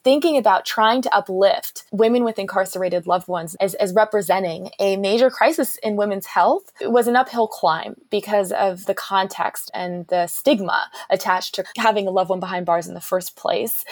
thinking 0.03 0.37
about 0.37 0.65
trying 0.65 1.01
to 1.01 1.15
uplift 1.15 1.85
women 1.91 2.23
with 2.23 2.39
incarcerated 2.39 3.07
loved 3.07 3.27
ones 3.27 3.55
as, 3.55 3.73
as 3.75 3.93
representing 3.93 4.69
a 4.79 4.97
major 4.97 5.29
crisis 5.29 5.77
in 5.77 5.95
women's 5.95 6.25
health 6.25 6.71
was 6.81 7.07
an 7.07 7.15
uphill 7.15 7.47
climb 7.47 7.95
because 8.09 8.51
of 8.51 8.85
the 8.85 8.93
context 8.93 9.71
and 9.73 10.07
the 10.07 10.27
stigma 10.27 10.89
attached 11.09 11.55
to 11.55 11.63
having 11.77 12.07
a 12.07 12.11
loved 12.11 12.29
one 12.29 12.39
behind 12.39 12.65
bars 12.65 12.87
in 12.87 12.93
the 12.93 13.01
first 13.01 13.35
place. 13.35 13.83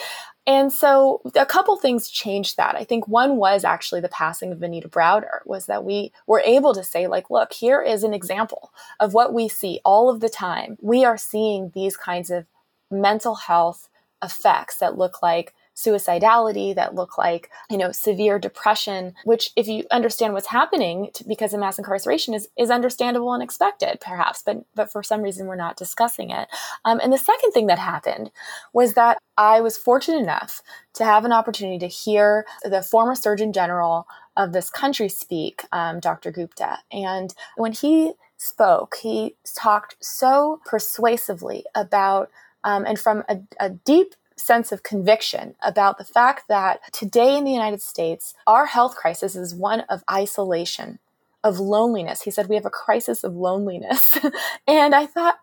And 0.46 0.70
so 0.70 1.22
a 1.34 1.46
couple 1.46 1.76
things 1.76 2.08
changed 2.08 2.58
that. 2.58 2.74
I 2.76 2.84
think 2.84 3.08
one 3.08 3.36
was 3.36 3.64
actually 3.64 4.02
the 4.02 4.08
passing 4.10 4.52
of 4.52 4.58
Venida 4.58 4.88
Browder 4.88 5.38
was 5.46 5.66
that 5.66 5.84
we 5.84 6.12
were 6.26 6.42
able 6.44 6.74
to 6.74 6.84
say 6.84 7.06
like, 7.06 7.30
look, 7.30 7.54
here 7.54 7.80
is 7.80 8.04
an 8.04 8.12
example 8.12 8.72
of 9.00 9.14
what 9.14 9.32
we 9.32 9.48
see 9.48 9.80
all 9.84 10.10
of 10.10 10.20
the 10.20 10.28
time. 10.28 10.76
We 10.82 11.04
are 11.04 11.16
seeing 11.16 11.72
these 11.74 11.96
kinds 11.96 12.30
of 12.30 12.44
mental 12.90 13.36
health 13.36 13.88
effects 14.22 14.78
that 14.78 14.98
look 14.98 15.22
like 15.22 15.54
suicidality 15.74 16.74
that 16.74 16.94
look 16.94 17.18
like 17.18 17.50
you 17.68 17.76
know 17.76 17.90
severe 17.90 18.38
depression 18.38 19.12
which 19.24 19.50
if 19.56 19.66
you 19.66 19.84
understand 19.90 20.32
what's 20.32 20.46
happening 20.46 21.10
to, 21.12 21.24
because 21.24 21.52
of 21.52 21.60
mass 21.60 21.78
incarceration 21.78 22.32
is 22.32 22.48
is 22.56 22.70
understandable 22.70 23.32
and 23.32 23.42
expected 23.42 23.98
perhaps 24.00 24.42
but 24.42 24.64
but 24.74 24.90
for 24.90 25.02
some 25.02 25.22
reason 25.22 25.46
we're 25.46 25.56
not 25.56 25.76
discussing 25.76 26.30
it. 26.30 26.48
Um, 26.84 27.00
and 27.02 27.12
the 27.12 27.18
second 27.18 27.50
thing 27.52 27.66
that 27.66 27.78
happened 27.78 28.30
was 28.72 28.94
that 28.94 29.18
i 29.36 29.60
was 29.60 29.76
fortunate 29.76 30.18
enough 30.18 30.62
to 30.92 31.04
have 31.04 31.24
an 31.24 31.32
opportunity 31.32 31.78
to 31.78 31.88
hear 31.88 32.46
the 32.62 32.82
former 32.82 33.16
surgeon 33.16 33.52
general 33.52 34.06
of 34.36 34.52
this 34.52 34.70
country 34.70 35.08
speak 35.08 35.62
um, 35.72 35.98
dr 35.98 36.30
gupta. 36.30 36.78
And 36.92 37.34
when 37.56 37.72
he 37.72 38.12
spoke 38.36 38.96
he 39.02 39.34
talked 39.56 39.96
so 40.00 40.60
persuasively 40.64 41.64
about 41.74 42.30
um, 42.62 42.84
and 42.86 42.98
from 42.98 43.24
a, 43.28 43.40
a 43.60 43.70
deep 43.70 44.14
sense 44.36 44.72
of 44.72 44.82
conviction 44.82 45.54
about 45.62 45.98
the 45.98 46.04
fact 46.04 46.48
that 46.48 46.80
today 46.92 47.36
in 47.36 47.44
the 47.44 47.52
United 47.52 47.82
States, 47.82 48.34
our 48.46 48.66
health 48.66 48.96
crisis 48.96 49.36
is 49.36 49.54
one 49.54 49.80
of 49.82 50.02
isolation, 50.10 50.98
of 51.42 51.58
loneliness. 51.58 52.22
He 52.22 52.30
said, 52.30 52.48
We 52.48 52.56
have 52.56 52.66
a 52.66 52.70
crisis 52.70 53.24
of 53.24 53.36
loneliness. 53.36 54.18
and 54.66 54.94
I 54.94 55.06
thought, 55.06 55.36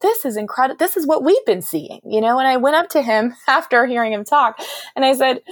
this 0.00 0.24
is 0.24 0.36
incredible. 0.36 0.78
This 0.78 0.96
is 0.96 1.06
what 1.06 1.24
we've 1.24 1.44
been 1.46 1.62
seeing, 1.62 2.00
you 2.04 2.20
know? 2.20 2.38
And 2.38 2.48
I 2.48 2.56
went 2.56 2.76
up 2.76 2.88
to 2.90 3.02
him 3.02 3.34
after 3.48 3.86
hearing 3.86 4.12
him 4.12 4.24
talk 4.24 4.60
and 4.94 5.04
I 5.04 5.14
said, 5.14 5.42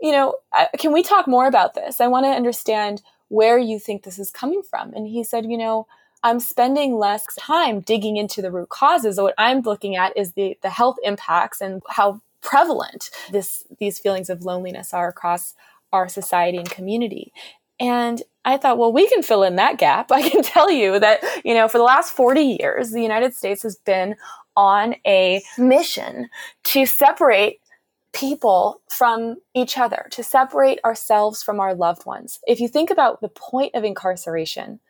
You 0.00 0.12
know, 0.12 0.34
can 0.78 0.92
we 0.92 1.02
talk 1.02 1.26
more 1.26 1.46
about 1.46 1.74
this? 1.74 2.00
I 2.00 2.08
want 2.08 2.26
to 2.26 2.30
understand 2.30 3.02
where 3.28 3.58
you 3.58 3.78
think 3.78 4.02
this 4.02 4.18
is 4.18 4.30
coming 4.30 4.62
from. 4.68 4.92
And 4.92 5.06
he 5.06 5.24
said, 5.24 5.46
You 5.46 5.58
know, 5.58 5.86
I'm 6.22 6.40
spending 6.40 6.96
less 6.96 7.26
time 7.38 7.80
digging 7.80 8.16
into 8.16 8.42
the 8.42 8.50
root 8.50 8.68
causes. 8.68 9.20
What 9.20 9.34
I'm 9.38 9.60
looking 9.60 9.96
at 9.96 10.16
is 10.16 10.32
the, 10.32 10.56
the 10.62 10.70
health 10.70 10.96
impacts 11.02 11.60
and 11.60 11.82
how 11.88 12.20
prevalent 12.42 13.10
this 13.30 13.64
these 13.78 13.98
feelings 13.98 14.30
of 14.30 14.44
loneliness 14.44 14.94
are 14.94 15.08
across 15.08 15.54
our 15.92 16.08
society 16.08 16.58
and 16.58 16.70
community. 16.70 17.32
And 17.78 18.22
I 18.44 18.56
thought, 18.56 18.78
well, 18.78 18.92
we 18.92 19.08
can 19.08 19.22
fill 19.22 19.42
in 19.42 19.56
that 19.56 19.78
gap. 19.78 20.12
I 20.12 20.28
can 20.28 20.42
tell 20.42 20.70
you 20.70 20.98
that, 20.98 21.24
you 21.44 21.54
know, 21.54 21.68
for 21.68 21.78
the 21.78 21.84
last 21.84 22.12
40 22.12 22.58
years, 22.60 22.90
the 22.90 23.02
United 23.02 23.34
States 23.34 23.62
has 23.62 23.76
been 23.76 24.16
on 24.56 24.94
a 25.06 25.42
mission 25.56 26.28
to 26.64 26.84
separate 26.84 27.60
people 28.12 28.82
from 28.88 29.36
each 29.54 29.78
other, 29.78 30.06
to 30.10 30.22
separate 30.22 30.80
ourselves 30.84 31.42
from 31.42 31.60
our 31.60 31.74
loved 31.74 32.04
ones. 32.04 32.40
If 32.46 32.60
you 32.60 32.68
think 32.68 32.90
about 32.90 33.20
the 33.20 33.28
point 33.28 33.74
of 33.74 33.84
incarceration, 33.84 34.80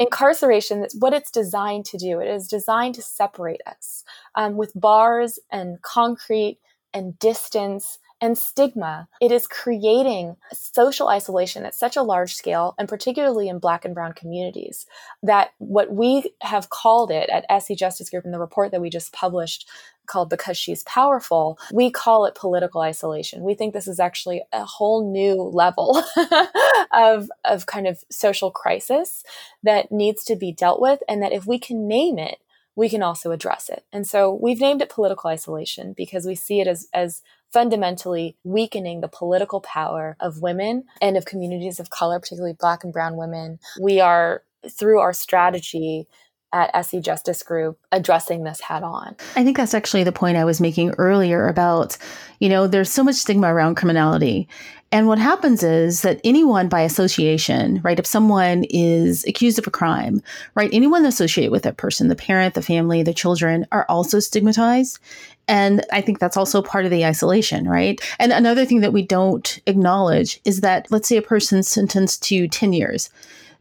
incarceration 0.00 0.80
that's 0.80 0.96
what 0.96 1.12
it's 1.12 1.30
designed 1.30 1.84
to 1.84 1.98
do 1.98 2.18
it 2.20 2.26
is 2.26 2.48
designed 2.48 2.94
to 2.94 3.02
separate 3.02 3.60
us 3.66 4.02
um, 4.34 4.56
with 4.56 4.72
bars 4.74 5.38
and 5.52 5.80
concrete 5.82 6.58
and 6.92 7.18
distance 7.18 7.98
and 8.20 8.36
stigma. 8.36 9.08
It 9.20 9.32
is 9.32 9.46
creating 9.46 10.36
social 10.52 11.08
isolation 11.08 11.64
at 11.64 11.74
such 11.74 11.96
a 11.96 12.02
large 12.02 12.34
scale, 12.34 12.74
and 12.78 12.88
particularly 12.88 13.48
in 13.48 13.58
Black 13.58 13.84
and 13.84 13.94
Brown 13.94 14.12
communities, 14.12 14.86
that 15.22 15.52
what 15.58 15.92
we 15.92 16.32
have 16.42 16.68
called 16.68 17.10
it 17.10 17.30
at 17.30 17.46
Essie 17.48 17.74
Justice 17.74 18.10
Group 18.10 18.24
in 18.24 18.30
the 18.30 18.38
report 18.38 18.72
that 18.72 18.80
we 18.80 18.90
just 18.90 19.12
published 19.12 19.66
called 20.10 20.28
Because 20.28 20.58
She's 20.58 20.82
Powerful, 20.84 21.58
we 21.72 21.90
call 21.90 22.26
it 22.26 22.34
political 22.34 22.80
isolation. 22.80 23.42
We 23.42 23.54
think 23.54 23.72
this 23.72 23.88
is 23.88 24.00
actually 24.00 24.42
a 24.52 24.64
whole 24.64 25.10
new 25.10 25.36
level 25.36 26.02
of, 26.92 27.30
of 27.44 27.66
kind 27.66 27.86
of 27.86 28.04
social 28.10 28.50
crisis 28.50 29.24
that 29.62 29.90
needs 29.90 30.24
to 30.24 30.36
be 30.36 30.52
dealt 30.52 30.80
with, 30.80 31.00
and 31.08 31.22
that 31.22 31.32
if 31.32 31.46
we 31.46 31.58
can 31.58 31.88
name 31.88 32.18
it, 32.18 32.38
we 32.76 32.88
can 32.88 33.02
also 33.02 33.30
address 33.30 33.68
it. 33.68 33.84
And 33.92 34.06
so 34.06 34.38
we've 34.40 34.60
named 34.60 34.82
it 34.82 34.88
political 34.88 35.28
isolation 35.28 35.92
because 35.96 36.24
we 36.26 36.34
see 36.34 36.60
it 36.60 36.66
as, 36.66 36.88
as 36.94 37.22
fundamentally 37.52 38.36
weakening 38.44 39.00
the 39.00 39.08
political 39.08 39.60
power 39.60 40.16
of 40.20 40.40
women 40.40 40.84
and 41.00 41.16
of 41.16 41.24
communities 41.24 41.80
of 41.80 41.90
color, 41.90 42.20
particularly 42.20 42.56
Black 42.58 42.84
and 42.84 42.92
Brown 42.92 43.16
women. 43.16 43.58
We 43.80 44.00
are, 44.00 44.44
through 44.68 45.00
our 45.00 45.12
strategy, 45.12 46.06
at 46.52 46.70
Essie 46.74 47.00
Justice 47.00 47.42
Group 47.42 47.78
addressing 47.92 48.44
this 48.44 48.60
head 48.60 48.82
on. 48.82 49.16
I 49.36 49.44
think 49.44 49.56
that's 49.56 49.74
actually 49.74 50.04
the 50.04 50.12
point 50.12 50.36
I 50.36 50.44
was 50.44 50.60
making 50.60 50.90
earlier 50.98 51.48
about, 51.48 51.96
you 52.38 52.48
know, 52.48 52.66
there's 52.66 52.90
so 52.90 53.04
much 53.04 53.16
stigma 53.16 53.52
around 53.52 53.76
criminality. 53.76 54.48
And 54.92 55.06
what 55.06 55.20
happens 55.20 55.62
is 55.62 56.02
that 56.02 56.20
anyone 56.24 56.68
by 56.68 56.80
association, 56.80 57.80
right, 57.84 57.98
if 57.98 58.06
someone 58.06 58.64
is 58.70 59.24
accused 59.24 59.58
of 59.60 59.66
a 59.68 59.70
crime, 59.70 60.20
right, 60.56 60.70
anyone 60.72 61.06
associated 61.06 61.52
with 61.52 61.62
that 61.62 61.76
person, 61.76 62.08
the 62.08 62.16
parent, 62.16 62.54
the 62.54 62.62
family, 62.62 63.04
the 63.04 63.14
children 63.14 63.66
are 63.70 63.86
also 63.88 64.18
stigmatized. 64.18 64.98
And 65.46 65.84
I 65.92 66.00
think 66.00 66.18
that's 66.18 66.36
also 66.36 66.60
part 66.60 66.84
of 66.84 66.90
the 66.90 67.04
isolation, 67.04 67.68
right? 67.68 68.00
And 68.18 68.32
another 68.32 68.64
thing 68.64 68.80
that 68.80 68.92
we 68.92 69.02
don't 69.02 69.60
acknowledge 69.66 70.40
is 70.44 70.60
that, 70.62 70.88
let's 70.90 71.08
say 71.08 71.16
a 71.16 71.22
person's 71.22 71.68
sentenced 71.68 72.24
to 72.24 72.48
10 72.48 72.72
years. 72.72 73.10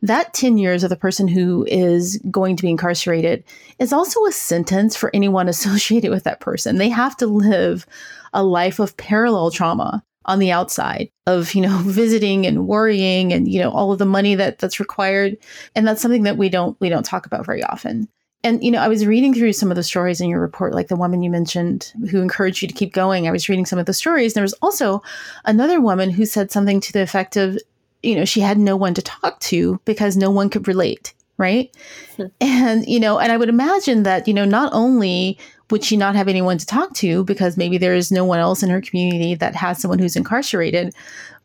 That 0.02 0.34
10 0.34 0.58
years 0.58 0.84
of 0.84 0.90
the 0.90 0.96
person 0.96 1.28
who 1.28 1.66
is 1.68 2.22
going 2.32 2.56
to 2.56 2.64
be 2.64 2.70
incarcerated 2.70 3.44
is 3.80 3.92
also 3.92 4.26
a 4.26 4.32
sentence 4.32 4.96
for 4.96 5.12
anyone 5.14 5.50
associated 5.50 6.12
with 6.12 6.24
that 6.24 6.40
person. 6.40 6.78
They 6.78 6.90
have 6.90 7.18
to 7.18 7.28
live 7.28 7.86
a 8.34 8.44
life 8.44 8.80
of 8.80 8.96
parallel 8.98 9.52
trauma 9.52 10.04
on 10.26 10.40
the 10.40 10.52
outside 10.52 11.10
of 11.26 11.56
you 11.56 11.62
know 11.62 11.78
visiting 11.84 12.46
and 12.46 12.68
worrying 12.68 13.34
and 13.34 13.52
you 13.52 13.60
know 13.60 13.72
all 13.72 13.92
of 13.92 14.00
the 14.00 14.06
money 14.06 14.36
that 14.36 14.60
that's 14.60 14.80
required. 14.80 15.38
And 15.76 15.88
that's 15.88 16.02
something 16.02 16.24
that 16.24 16.38
we 16.38 16.50
don't 16.50 16.80
we 16.80 16.90
don't 16.90 17.06
talk 17.06 17.26
about 17.26 17.46
very 17.46 17.64
often. 17.64 18.08
And 18.44 18.64
you 18.64 18.72
know 18.72 18.80
i 18.80 18.88
was 18.88 19.06
reading 19.06 19.34
through 19.34 19.54
some 19.54 19.70
of 19.70 19.76
the 19.76 19.84
stories 19.84 20.22
in 20.22 20.30
your 20.30 20.40
report 20.40 20.74
like 20.74 20.88
the 20.88 20.96
woman 20.96 21.22
you 21.22 21.30
mentioned 21.30 21.92
who 22.10 22.22
encouraged 22.22 22.62
you 22.62 22.68
to 22.68 22.74
keep 22.74 22.94
going. 22.94 23.28
I 23.28 23.32
was 23.32 23.50
reading 23.50 23.66
some 23.66 23.80
of 23.80 23.86
the 23.86 23.94
stories. 23.94 24.32
And 24.32 24.36
there 24.36 24.44
was 24.44 24.54
also 24.62 25.02
another 25.46 25.82
woman 25.82 26.10
who 26.10 26.26
said 26.26 26.52
something 26.52 26.80
to 26.80 26.94
the 26.94 27.02
effect 27.02 27.36
of 27.36 27.58
you 28.04 28.16
know 28.16 28.26
she 28.26 28.42
had 28.42 28.58
no 28.58 28.76
one 28.76 28.94
to 28.94 29.02
talk 29.02 29.40
to 29.40 29.80
because 29.86 30.16
no 30.16 30.32
one 30.32 30.50
could 30.50 30.68
relate 30.68 31.14
right? 31.38 31.74
Hmm. 32.18 32.26
and 32.42 32.86
you 32.86 33.00
know 33.00 33.18
and 33.18 33.32
i 33.32 33.38
would 33.38 33.50
imagine 33.50 34.04
that 34.04 34.28
you 34.28 34.34
know 34.34 34.46
not 34.46 34.72
only 34.74 35.38
would 35.72 35.84
she 35.84 35.98
not 35.98 36.16
have 36.16 36.28
anyone 36.28 36.58
to 36.58 36.66
talk 36.66 36.94
to 36.96 37.24
because 37.24 37.56
maybe 37.56 37.78
there 37.78 37.96
is 37.96 38.12
no 38.12 38.26
one 38.26 38.40
else 38.40 38.64
in 38.64 38.70
her 38.70 38.82
community 38.82 39.36
that 39.36 39.56
has 39.56 39.80
someone 39.80 40.00
who's 40.00 40.16
incarcerated 40.16 40.94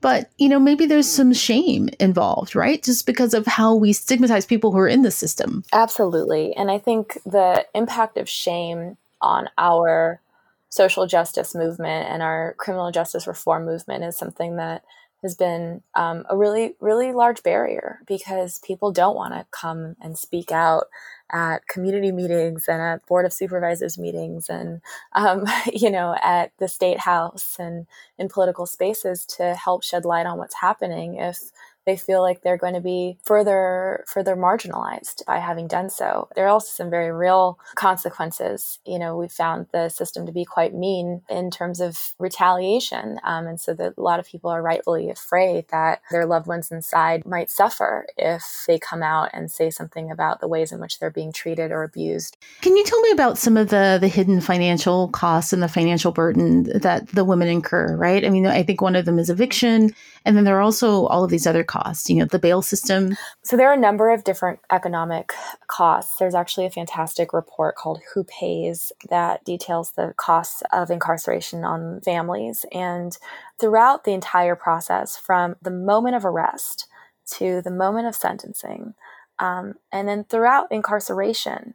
but 0.01 0.31
you 0.37 0.49
know 0.49 0.59
maybe 0.59 0.85
there's 0.85 1.09
some 1.09 1.33
shame 1.33 1.88
involved 1.99 2.55
right? 2.55 2.83
Just 2.83 3.07
because 3.07 3.33
of 3.33 3.47
how 3.47 3.75
we 3.75 3.93
stigmatize 3.93 4.45
people 4.45 4.71
who 4.71 4.79
are 4.79 4.88
in 4.88 5.01
the 5.01 5.11
system. 5.11 5.64
Absolutely. 5.73 6.55
And 6.57 6.71
i 6.71 6.79
think 6.79 7.19
the 7.25 7.64
impact 7.75 8.19
of 8.19 8.29
shame 8.29 8.99
on 9.23 9.49
our 9.57 10.21
social 10.69 11.07
justice 11.07 11.55
movement 11.55 12.09
and 12.11 12.23
our 12.23 12.55
criminal 12.59 12.90
justice 12.90 13.27
reform 13.27 13.64
movement 13.64 14.05
is 14.05 14.17
something 14.17 14.57
that 14.57 14.85
has 15.25 15.35
been 15.35 15.83
um, 15.95 16.25
a 16.29 16.37
really, 16.37 16.77
really 16.81 17.13
large 17.13 17.43
barrier 17.43 18.01
because 18.07 18.61
people 18.61 18.93
don't 18.93 19.17
want 19.17 19.35
to 19.35 19.47
come 19.51 19.97
and 20.01 20.17
speak 20.17 20.53
out 20.53 20.85
at 21.33 21.67
community 21.67 22.13
meetings 22.13 22.67
and 22.69 22.81
at 22.81 23.07
board 23.07 23.25
of 23.25 23.33
supervisors 23.33 23.99
meetings 23.99 24.51
and 24.51 24.83
um, 25.15 25.47
you 25.73 25.91
know 25.91 26.15
at 26.23 26.53
the 26.59 26.69
state 26.69 26.99
house 26.99 27.57
and 27.59 27.87
in 28.19 28.29
political 28.29 28.67
spaces 28.67 29.25
to 29.25 29.55
help 29.55 29.83
shed 29.83 30.05
light 30.05 30.27
on 30.27 30.39
what's 30.39 30.61
happening 30.61 31.17
if 31.17 31.51
they 31.87 31.97
feel 31.97 32.23
like 32.23 32.42
they're 32.42 32.57
going 32.57 32.75
to 32.75 32.81
be 32.81 33.18
further 33.23 34.05
further 34.07 34.37
marginalized 34.37 35.25
by 35.27 35.38
having 35.38 35.68
done 35.68 35.90
so. 35.90 36.29
There 36.35 36.47
are 36.47 36.49
also 36.49 36.70
some 36.70 36.90
very 36.90 37.12
real 37.12 37.59
consequences. 37.75 38.79
You 38.87 38.99
know, 38.99 39.16
we 39.16 39.29
found 39.29 39.66
the 39.73 39.88
system 39.88 40.27
to 40.27 40.33
be 40.33 40.44
quite 40.44 40.75
mean 40.75 41.23
in 41.29 41.51
terms 41.51 41.81
of 41.81 42.14
retaliation, 42.18 43.18
um, 43.25 43.47
and 43.47 43.61
so 43.61 43.75
that 43.75 43.94
a 43.97 44.01
lot 44.01 44.20
of 44.20 44.27
people 44.27 44.51
are 44.51 44.62
rightfully 44.62 45.11
afraid 45.11 45.66
that 45.70 46.01
their 46.11 46.27
loved 46.27 46.47
ones 46.47 46.70
inside 46.70 47.27
might 47.27 47.51
suffer 47.51 48.07
if 48.16 48.64
they 48.66 48.79
come 48.79 49.03
out 49.03 49.31
and 49.33 49.51
say 49.51 49.70
something 49.70 50.11
about 50.11 50.40
the 50.40 50.49
ways 50.49 50.73
in 50.73 50.81
which 50.81 50.99
they're 50.99 51.11
being 51.11 51.33
treated 51.33 51.70
or 51.70 51.83
abused. 51.83 52.37
Can 52.61 52.77
you 52.77 52.85
tell 52.85 53.01
me 53.01 53.11
about 53.11 53.38
some 53.38 53.57
of 53.57 53.68
the 53.68 53.99
the 54.01 54.09
hidden 54.09 54.40
financial 54.40 55.09
costs 55.09 55.53
and 55.53 55.62
the 55.62 55.68
financial 55.68 56.12
burden 56.12 56.64
that 56.81 57.09
the 57.09 57.25
women 57.25 57.49
incur? 57.49 57.97
Right. 57.97 58.25
I 58.25 58.31
mean, 58.31 58.47
I 58.47 58.62
think 58.62 58.81
one 58.81 58.97
of 58.97 59.05
them 59.05 59.18
is 59.18 59.31
eviction, 59.31 59.94
and 60.25 60.37
then 60.37 60.45
there 60.45 60.57
are 60.57 60.63
also 60.63 61.07
all 61.07 61.25
of 61.25 61.31
these 61.31 61.47
other 61.47 61.63
costs, 61.65 62.09
you 62.09 62.17
know, 62.17 62.25
the 62.25 62.39
bail 62.39 62.63
system? 62.63 63.17
So 63.43 63.57
there 63.57 63.69
are 63.69 63.75
a 63.75 63.81
number 63.81 64.11
of 64.11 64.25
different 64.25 64.61
economic 64.73 65.33
costs. 65.67 66.17
There's 66.19 66.35
actually 66.35 66.67
a 66.67 66.71
fantastic 66.71 67.33
report 67.33 67.77
called 67.77 68.01
Who 68.15 68.25
Pays 68.25 68.91
that 69.11 69.45
details 69.45 69.93
the 69.93 70.15
costs 70.17 70.63
of 70.73 70.91
incarceration 70.91 71.65
on 71.65 72.01
families. 72.01 72.65
And 72.73 73.17
throughout 73.61 74.05
the 74.05 74.13
entire 74.13 74.57
process, 74.57 75.17
from 75.17 75.57
the 75.61 75.71
moment 75.71 76.17
of 76.17 76.25
arrest 76.25 76.87
to 77.33 77.61
the 77.63 77.71
moment 77.71 78.07
of 78.07 78.15
sentencing, 78.15 78.95
um, 79.39 79.75
and 79.93 80.09
then 80.09 80.25
throughout 80.25 80.69
incarceration, 80.71 81.75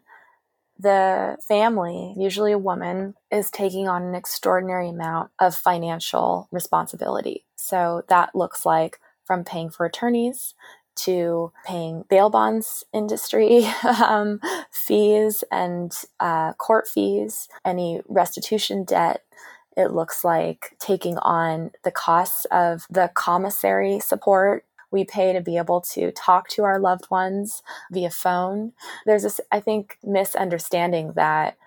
the 0.79 1.37
family, 1.45 2.13
usually 2.17 2.53
a 2.53 2.57
woman, 2.57 3.15
is 3.29 3.51
taking 3.51 3.87
on 3.87 4.01
an 4.01 4.15
extraordinary 4.15 4.89
amount 4.89 5.29
of 5.37 5.53
financial 5.53 6.47
responsibility. 6.51 7.43
So 7.59 8.03
that 8.07 8.35
looks 8.35 8.65
like 8.65 8.99
from 9.25 9.43
paying 9.43 9.69
for 9.69 9.85
attorneys 9.85 10.55
to 10.95 11.51
paying 11.65 12.03
bail 12.09 12.29
bonds 12.29 12.83
industry 12.93 13.65
um, 13.83 14.39
fees 14.71 15.43
and 15.51 15.93
uh, 16.19 16.53
court 16.53 16.87
fees, 16.87 17.47
any 17.63 18.01
restitution 18.07 18.83
debt. 18.83 19.23
It 19.77 19.91
looks 19.91 20.23
like 20.23 20.75
taking 20.79 21.17
on 21.19 21.71
the 21.83 21.91
costs 21.91 22.45
of 22.45 22.85
the 22.89 23.11
commissary 23.13 23.99
support 23.99 24.65
we 24.91 25.05
pay 25.05 25.33
to 25.33 25.41
be 25.41 25.57
able 25.57 25.81
to 25.81 26.11
talk 26.11 26.49
to 26.49 26.63
our 26.63 26.79
loved 26.79 27.11
ones 27.11 27.61
via 27.91 28.09
phone. 28.09 28.73
There's 29.05 29.21
this, 29.21 29.39
I 29.51 29.59
think, 29.59 29.97
misunderstanding 30.03 31.13
that 31.13 31.57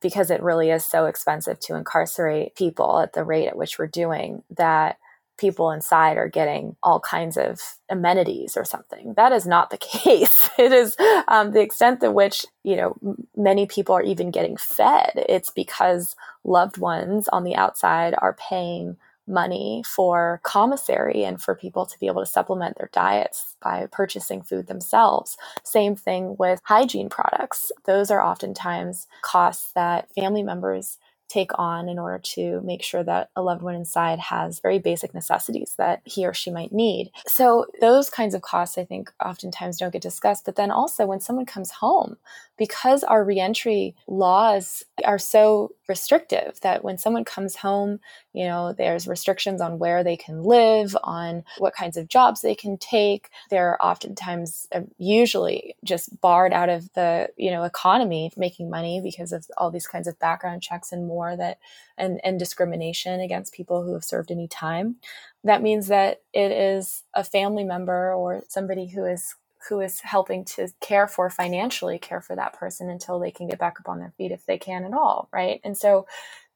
because 0.00 0.30
it 0.30 0.42
really 0.42 0.70
is 0.70 0.84
so 0.84 1.06
expensive 1.06 1.58
to 1.60 1.74
incarcerate 1.74 2.54
people 2.54 3.00
at 3.00 3.12
the 3.12 3.24
rate 3.24 3.48
at 3.48 3.56
which 3.56 3.78
we're 3.78 3.88
doing, 3.88 4.44
that 4.56 4.98
people 5.40 5.72
inside 5.72 6.18
are 6.18 6.28
getting 6.30 6.76
all 6.84 7.00
kinds 7.00 7.38
of 7.38 7.60
amenities 7.90 8.56
or 8.56 8.66
something. 8.66 9.14
That 9.16 9.32
is 9.32 9.46
not 9.46 9.70
the 9.70 9.78
case. 9.78 10.50
It 10.58 10.72
is 10.72 10.96
um, 11.28 11.52
the 11.52 11.62
extent 11.62 12.02
to 12.02 12.12
which 12.12 12.46
you 12.64 12.76
know 12.76 12.96
m- 13.04 13.28
many 13.36 13.66
people 13.66 13.96
are 13.96 14.02
even 14.04 14.32
getting 14.32 14.58
fed. 14.58 15.12
It's 15.16 15.50
because 15.50 16.16
loved 16.44 16.78
ones 16.78 17.28
on 17.28 17.44
the 17.44 17.56
outside 17.56 18.14
are 18.18 18.34
paying 18.34 18.98
money 19.28 19.82
for 19.86 20.40
commissary 20.44 21.24
and 21.24 21.42
for 21.42 21.54
people 21.54 21.86
to 21.86 21.98
be 22.00 22.08
able 22.08 22.22
to 22.22 22.30
supplement 22.30 22.78
their 22.78 22.90
diets 22.92 23.56
by 23.62 23.86
purchasing 23.92 24.42
food 24.42 24.68
themselves. 24.68 25.38
Same 25.64 25.96
thing 25.96 26.36
with 26.38 26.60
hygiene 26.64 27.08
products. 27.10 27.72
Those 27.86 28.10
are 28.10 28.22
oftentimes 28.24 29.08
costs 29.22 29.72
that 29.74 30.12
family 30.14 30.44
members 30.44 30.98
take 31.30 31.56
on 31.58 31.88
in 31.88 31.98
order 31.98 32.18
to 32.18 32.60
make 32.62 32.82
sure 32.82 33.02
that 33.04 33.30
a 33.36 33.42
loved 33.42 33.62
one 33.62 33.74
inside 33.74 34.18
has 34.18 34.60
very 34.60 34.78
basic 34.78 35.14
necessities 35.14 35.74
that 35.78 36.02
he 36.04 36.26
or 36.26 36.34
she 36.34 36.50
might 36.50 36.72
need. 36.72 37.10
So, 37.26 37.66
those 37.80 38.10
kinds 38.10 38.34
of 38.34 38.42
costs, 38.42 38.76
I 38.76 38.84
think, 38.84 39.12
oftentimes 39.24 39.78
don't 39.78 39.92
get 39.92 40.02
discussed. 40.02 40.44
But 40.44 40.56
then 40.56 40.70
also, 40.70 41.06
when 41.06 41.20
someone 41.20 41.46
comes 41.46 41.70
home, 41.70 42.16
because 42.60 43.02
our 43.02 43.24
reentry 43.24 43.96
laws 44.06 44.84
are 45.06 45.18
so 45.18 45.70
restrictive 45.88 46.60
that 46.60 46.84
when 46.84 46.98
someone 46.98 47.24
comes 47.24 47.56
home, 47.56 48.00
you 48.34 48.44
know, 48.44 48.74
there's 48.74 49.08
restrictions 49.08 49.62
on 49.62 49.78
where 49.78 50.04
they 50.04 50.14
can 50.14 50.42
live, 50.42 50.94
on 51.02 51.42
what 51.56 51.74
kinds 51.74 51.96
of 51.96 52.06
jobs 52.06 52.42
they 52.42 52.54
can 52.54 52.76
take. 52.76 53.30
They're 53.48 53.82
oftentimes, 53.82 54.68
uh, 54.72 54.82
usually, 54.98 55.74
just 55.84 56.20
barred 56.20 56.52
out 56.52 56.68
of 56.68 56.92
the, 56.92 57.30
you 57.38 57.50
know, 57.50 57.62
economy 57.62 58.30
making 58.36 58.68
money 58.68 59.00
because 59.02 59.32
of 59.32 59.46
all 59.56 59.70
these 59.70 59.86
kinds 59.86 60.06
of 60.06 60.18
background 60.18 60.62
checks 60.62 60.92
and 60.92 61.06
more 61.06 61.34
that, 61.38 61.60
and, 61.96 62.20
and 62.22 62.38
discrimination 62.38 63.20
against 63.20 63.54
people 63.54 63.82
who 63.82 63.94
have 63.94 64.04
served 64.04 64.30
any 64.30 64.48
time. 64.48 64.96
That 65.44 65.62
means 65.62 65.86
that 65.86 66.20
it 66.34 66.52
is 66.52 67.04
a 67.14 67.24
family 67.24 67.64
member 67.64 68.12
or 68.12 68.42
somebody 68.48 68.86
who 68.86 69.06
is 69.06 69.34
who 69.68 69.80
is 69.80 70.00
helping 70.00 70.44
to 70.44 70.68
care 70.80 71.06
for 71.06 71.30
financially 71.30 71.98
care 71.98 72.20
for 72.20 72.34
that 72.36 72.54
person 72.54 72.88
until 72.88 73.18
they 73.18 73.30
can 73.30 73.48
get 73.48 73.58
back 73.58 73.78
up 73.80 73.88
on 73.88 73.98
their 73.98 74.12
feet 74.16 74.32
if 74.32 74.46
they 74.46 74.58
can 74.58 74.84
at 74.84 74.92
all 74.92 75.28
right? 75.32 75.60
And 75.64 75.76
so 75.76 76.06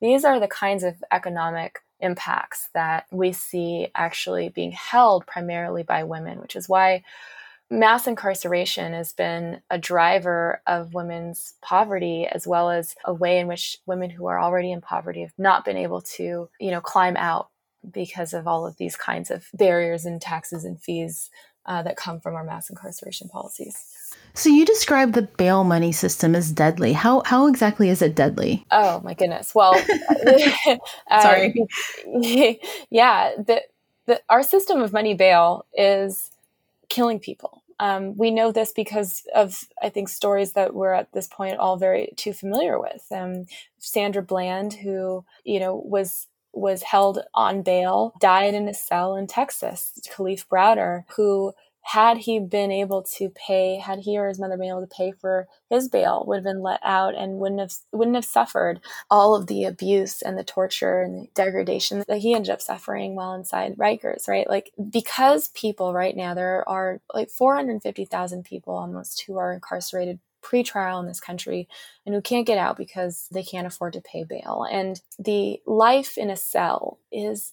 these 0.00 0.24
are 0.24 0.40
the 0.40 0.48
kinds 0.48 0.82
of 0.82 0.96
economic 1.12 1.80
impacts 2.00 2.68
that 2.74 3.06
we 3.10 3.32
see 3.32 3.88
actually 3.94 4.48
being 4.48 4.72
held 4.72 5.26
primarily 5.26 5.82
by 5.82 6.04
women 6.04 6.40
which 6.40 6.56
is 6.56 6.68
why 6.68 7.02
mass 7.70 8.06
incarceration 8.06 8.92
has 8.92 9.12
been 9.12 9.62
a 9.70 9.78
driver 9.78 10.60
of 10.66 10.92
women's 10.92 11.54
poverty 11.62 12.26
as 12.26 12.46
well 12.46 12.68
as 12.70 12.94
a 13.04 13.14
way 13.14 13.38
in 13.38 13.46
which 13.46 13.78
women 13.86 14.10
who 14.10 14.26
are 14.26 14.40
already 14.40 14.70
in 14.70 14.80
poverty 14.80 15.22
have 15.22 15.32
not 15.38 15.64
been 15.64 15.76
able 15.76 16.02
to 16.02 16.48
you 16.60 16.70
know 16.70 16.80
climb 16.80 17.16
out 17.16 17.48
because 17.90 18.32
of 18.32 18.46
all 18.46 18.66
of 18.66 18.76
these 18.76 18.96
kinds 18.96 19.30
of 19.30 19.46
barriers 19.54 20.04
and 20.04 20.20
taxes 20.20 20.64
and 20.64 20.80
fees 20.80 21.30
uh, 21.66 21.82
that 21.82 21.96
come 21.96 22.20
from 22.20 22.34
our 22.34 22.44
mass 22.44 22.70
incarceration 22.70 23.28
policies. 23.28 23.76
So 24.34 24.48
you 24.48 24.66
describe 24.66 25.12
the 25.12 25.22
bail 25.22 25.62
money 25.62 25.92
system 25.92 26.34
as 26.34 26.50
deadly. 26.50 26.92
How 26.92 27.22
how 27.24 27.46
exactly 27.46 27.88
is 27.88 28.02
it 28.02 28.14
deadly? 28.16 28.66
Oh 28.70 29.00
my 29.04 29.14
goodness. 29.14 29.54
Well, 29.54 29.74
sorry. 31.08 31.54
yeah, 32.90 33.32
the, 33.36 33.62
the 34.06 34.20
our 34.28 34.42
system 34.42 34.82
of 34.82 34.92
money 34.92 35.14
bail 35.14 35.66
is 35.72 36.30
killing 36.88 37.20
people. 37.20 37.62
Um, 37.80 38.16
we 38.16 38.30
know 38.30 38.52
this 38.52 38.72
because 38.72 39.22
of 39.34 39.64
I 39.80 39.88
think 39.88 40.08
stories 40.08 40.52
that 40.52 40.74
we're 40.74 40.92
at 40.92 41.12
this 41.12 41.28
point 41.28 41.58
all 41.58 41.76
very 41.76 42.12
too 42.16 42.32
familiar 42.32 42.78
with. 42.78 43.04
Um, 43.12 43.46
Sandra 43.78 44.22
Bland, 44.22 44.74
who 44.74 45.24
you 45.44 45.60
know 45.60 45.76
was 45.76 46.26
was 46.54 46.82
held 46.82 47.20
on 47.34 47.62
bail, 47.62 48.14
died 48.20 48.54
in 48.54 48.68
a 48.68 48.74
cell 48.74 49.16
in 49.16 49.26
Texas. 49.26 49.92
Kalief 50.08 50.46
Browder, 50.46 51.04
who 51.16 51.52
had 51.86 52.16
he 52.16 52.40
been 52.40 52.72
able 52.72 53.02
to 53.02 53.28
pay, 53.28 53.76
had 53.76 53.98
he 53.98 54.16
or 54.16 54.26
his 54.26 54.40
mother 54.40 54.56
been 54.56 54.70
able 54.70 54.80
to 54.80 54.86
pay 54.86 55.12
for 55.12 55.46
his 55.68 55.86
bail, 55.86 56.24
would 56.26 56.36
have 56.36 56.44
been 56.44 56.62
let 56.62 56.80
out 56.82 57.14
and 57.14 57.38
wouldn't 57.38 57.60
have 57.60 57.74
wouldn't 57.92 58.14
have 58.16 58.24
suffered 58.24 58.80
all 59.10 59.34
of 59.34 59.48
the 59.48 59.64
abuse 59.64 60.22
and 60.22 60.38
the 60.38 60.44
torture 60.44 61.02
and 61.02 61.14
the 61.14 61.28
degradation 61.34 62.02
that 62.08 62.18
he 62.18 62.34
ended 62.34 62.50
up 62.50 62.62
suffering 62.62 63.14
while 63.14 63.34
inside 63.34 63.76
Rikers. 63.76 64.26
Right, 64.26 64.48
like 64.48 64.72
because 64.90 65.48
people 65.48 65.92
right 65.92 66.16
now 66.16 66.32
there 66.32 66.66
are 66.66 67.02
like 67.12 67.28
four 67.28 67.54
hundred 67.54 67.82
fifty 67.82 68.06
thousand 68.06 68.44
people 68.44 68.74
almost 68.74 69.22
who 69.26 69.36
are 69.36 69.52
incarcerated 69.52 70.20
pretrial 70.44 71.00
in 71.00 71.06
this 71.06 71.20
country 71.20 71.68
and 72.04 72.14
who 72.14 72.20
can't 72.20 72.46
get 72.46 72.58
out 72.58 72.76
because 72.76 73.28
they 73.32 73.42
can't 73.42 73.66
afford 73.66 73.94
to 73.94 74.00
pay 74.00 74.24
bail. 74.24 74.66
And 74.70 75.00
the 75.18 75.60
life 75.66 76.18
in 76.18 76.30
a 76.30 76.36
cell 76.36 76.98
is 77.10 77.52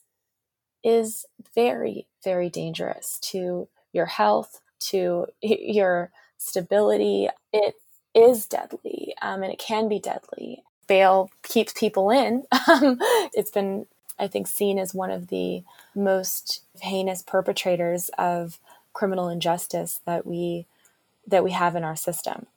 is 0.84 1.26
very 1.54 2.08
very 2.24 2.50
dangerous 2.50 3.20
to 3.20 3.68
your 3.94 4.08
health, 4.08 4.62
to 4.80 5.28
your 5.42 6.12
stability. 6.38 7.30
It 7.54 7.76
is 8.14 8.46
deadly, 8.46 9.14
um, 9.22 9.44
and 9.44 9.52
it 9.52 9.60
can 9.60 9.88
be 9.88 10.00
deadly. 10.00 10.64
Bail 10.88 11.30
keeps 11.44 11.74
people 11.74 12.10
in. 12.10 12.44
Um, 12.68 12.98
it's 13.34 13.52
been, 13.52 13.86
I 14.18 14.28
think, 14.28 14.48
seen 14.48 14.80
as 14.80 14.94
one 14.94 15.12
of 15.12 15.28
the 15.28 15.64
most 15.94 16.64
heinous 16.80 17.22
perpetrators 17.22 18.10
of 18.18 18.60
criminal 18.94 19.28
injustice 19.28 20.00
that 20.06 20.26
we 20.26 20.68
that 21.28 21.44
we 21.44 21.52
have 21.52 21.76
in 21.76 21.84
our 21.84 21.96
system. 21.96 22.48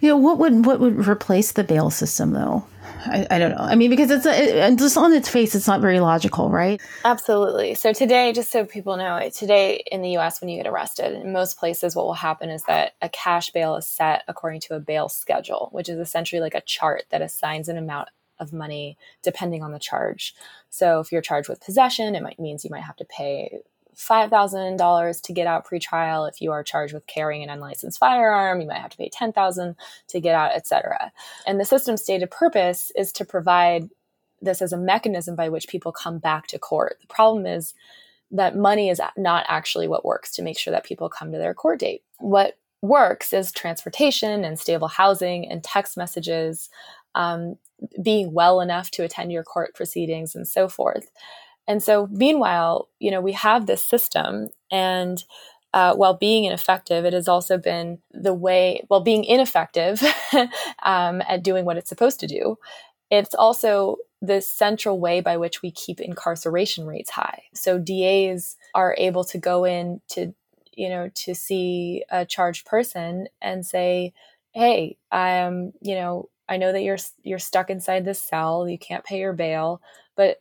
Yeah, 0.00 0.12
what 0.12 0.38
would 0.38 0.64
what 0.64 0.80
would 0.80 1.06
replace 1.06 1.52
the 1.52 1.64
bail 1.64 1.90
system 1.90 2.32
though? 2.32 2.66
I, 3.06 3.26
I 3.30 3.38
don't 3.38 3.52
know. 3.52 3.58
I 3.58 3.74
mean, 3.74 3.90
because 3.90 4.10
it's 4.10 4.26
a, 4.26 4.68
it, 4.70 4.78
just 4.78 4.96
on 4.96 5.12
its 5.12 5.28
face, 5.28 5.54
it's 5.54 5.66
not 5.66 5.80
very 5.80 6.00
logical, 6.00 6.50
right? 6.50 6.80
Absolutely. 7.04 7.74
So 7.74 7.92
today, 7.92 8.32
just 8.32 8.50
so 8.50 8.64
people 8.64 8.96
know, 8.96 9.30
today 9.32 9.84
in 9.90 10.02
the 10.02 10.10
U.S., 10.10 10.40
when 10.40 10.48
you 10.48 10.60
get 10.62 10.68
arrested, 10.68 11.12
in 11.12 11.32
most 11.32 11.58
places, 11.58 11.94
what 11.94 12.06
will 12.06 12.14
happen 12.14 12.50
is 12.50 12.64
that 12.64 12.94
a 13.00 13.08
cash 13.08 13.50
bail 13.50 13.76
is 13.76 13.86
set 13.86 14.24
according 14.26 14.60
to 14.62 14.74
a 14.74 14.80
bail 14.80 15.08
schedule, 15.08 15.68
which 15.72 15.88
is 15.88 15.98
essentially 15.98 16.40
like 16.40 16.54
a 16.54 16.60
chart 16.62 17.04
that 17.10 17.22
assigns 17.22 17.68
an 17.68 17.76
amount 17.76 18.08
of 18.40 18.52
money 18.52 18.96
depending 19.22 19.62
on 19.62 19.72
the 19.72 19.78
charge. 19.78 20.34
So 20.70 21.00
if 21.00 21.12
you're 21.12 21.22
charged 21.22 21.48
with 21.48 21.60
possession, 21.60 22.14
it 22.14 22.22
might 22.22 22.38
means 22.38 22.64
you 22.64 22.70
might 22.70 22.84
have 22.84 22.96
to 22.96 23.04
pay 23.04 23.60
$5,000 23.98 25.22
to 25.22 25.32
get 25.32 25.46
out 25.46 25.64
pre-trial. 25.64 26.24
If 26.24 26.40
you 26.40 26.52
are 26.52 26.62
charged 26.62 26.94
with 26.94 27.06
carrying 27.06 27.42
an 27.42 27.50
unlicensed 27.50 27.98
firearm, 27.98 28.60
you 28.60 28.68
might 28.68 28.80
have 28.80 28.92
to 28.92 28.96
pay 28.96 29.10
10,000 29.12 29.76
to 30.08 30.20
get 30.20 30.34
out, 30.34 30.54
etc. 30.54 31.10
And 31.46 31.58
the 31.58 31.64
system's 31.64 32.02
stated 32.02 32.30
purpose 32.30 32.92
is 32.94 33.10
to 33.12 33.24
provide 33.24 33.88
this 34.40 34.62
as 34.62 34.72
a 34.72 34.78
mechanism 34.78 35.34
by 35.34 35.48
which 35.48 35.68
people 35.68 35.90
come 35.90 36.18
back 36.18 36.46
to 36.48 36.58
court. 36.58 36.98
The 37.00 37.08
problem 37.08 37.44
is 37.44 37.74
that 38.30 38.56
money 38.56 38.88
is 38.88 39.00
not 39.16 39.44
actually 39.48 39.88
what 39.88 40.04
works 40.04 40.32
to 40.34 40.42
make 40.42 40.58
sure 40.58 40.70
that 40.70 40.84
people 40.84 41.08
come 41.08 41.32
to 41.32 41.38
their 41.38 41.54
court 41.54 41.80
date. 41.80 42.02
What 42.18 42.56
works 42.82 43.32
is 43.32 43.50
transportation 43.50 44.44
and 44.44 44.58
stable 44.58 44.88
housing 44.88 45.50
and 45.50 45.64
text 45.64 45.96
messages, 45.96 46.68
um, 47.14 47.56
being 48.00 48.32
well 48.32 48.60
enough 48.60 48.90
to 48.92 49.02
attend 49.02 49.32
your 49.32 49.42
court 49.42 49.74
proceedings 49.74 50.34
and 50.34 50.46
so 50.46 50.68
forth. 50.68 51.10
And 51.68 51.82
so, 51.82 52.08
meanwhile, 52.10 52.88
you 53.00 53.12
know, 53.12 53.22
we 53.22 53.32
have 53.34 53.66
this 53.66 53.84
system, 53.84 54.48
and 54.72 55.24
uh, 55.74 55.94
while 55.94 56.14
being 56.14 56.44
ineffective, 56.46 57.04
it 57.06 57.14
has 57.14 57.28
also 57.28 57.58
been 57.58 58.00
the 58.12 58.34
way, 58.34 58.84
while 58.88 59.02
being 59.02 59.24
ineffective 59.24 60.02
um, 60.84 61.22
at 61.28 61.44
doing 61.44 61.66
what 61.66 61.76
it's 61.78 61.90
supposed 61.90 62.20
to 62.20 62.28
do, 62.28 62.56
it's 63.10 63.34
also 63.34 63.96
the 64.22 64.40
central 64.40 65.00
way 65.00 65.20
by 65.20 65.36
which 65.36 65.62
we 65.62 65.70
keep 65.70 66.00
incarceration 66.00 66.86
rates 66.86 67.10
high. 67.10 67.42
So, 67.54 67.78
DAs 67.78 68.56
are 68.74 68.94
able 68.98 69.24
to 69.24 69.38
go 69.38 69.64
in 69.64 70.00
to, 70.10 70.34
you 70.72 70.88
know, 70.88 71.10
to 71.16 71.34
see 71.34 72.04
a 72.10 72.24
charged 72.26 72.66
person 72.66 73.28
and 73.42 73.66
say, 73.66 74.14
hey, 74.52 74.96
I'm, 75.12 75.72
you 75.82 75.94
know, 75.96 76.30
I 76.48 76.56
know 76.56 76.72
that 76.72 76.82
you're 76.82 76.98
you're 77.22 77.38
stuck 77.38 77.70
inside 77.70 78.04
this 78.06 78.22
cell, 78.22 78.68
you 78.68 78.78
can't 78.78 79.04
pay 79.04 79.18
your 79.18 79.34
bail, 79.34 79.82
but 80.16 80.38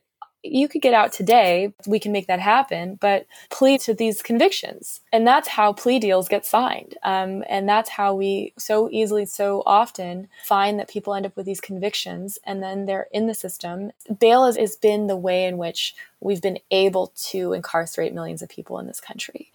you 0.51 0.67
could 0.67 0.81
get 0.81 0.93
out 0.93 1.11
today. 1.11 1.73
We 1.85 1.99
can 1.99 2.11
make 2.11 2.27
that 2.27 2.39
happen, 2.39 2.97
but 2.99 3.25
plead 3.49 3.81
to 3.81 3.93
these 3.93 4.21
convictions. 4.21 5.01
And 5.11 5.25
that's 5.25 5.47
how 5.47 5.73
plea 5.73 5.99
deals 5.99 6.27
get 6.27 6.45
signed. 6.45 6.95
Um, 7.03 7.43
and 7.49 7.67
that's 7.67 7.89
how 7.89 8.13
we 8.15 8.53
so 8.57 8.89
easily, 8.91 9.25
so 9.25 9.63
often 9.65 10.27
find 10.45 10.79
that 10.79 10.89
people 10.89 11.13
end 11.13 11.25
up 11.25 11.35
with 11.35 11.45
these 11.45 11.61
convictions 11.61 12.39
and 12.43 12.61
then 12.61 12.85
they're 12.85 13.07
in 13.11 13.27
the 13.27 13.33
system. 13.33 13.91
Bail 14.19 14.45
has, 14.45 14.57
has 14.57 14.75
been 14.75 15.07
the 15.07 15.15
way 15.15 15.45
in 15.45 15.57
which 15.57 15.95
we've 16.19 16.41
been 16.41 16.59
able 16.71 17.13
to 17.29 17.53
incarcerate 17.53 18.13
millions 18.13 18.41
of 18.41 18.49
people 18.49 18.79
in 18.79 18.87
this 18.87 19.01
country. 19.01 19.51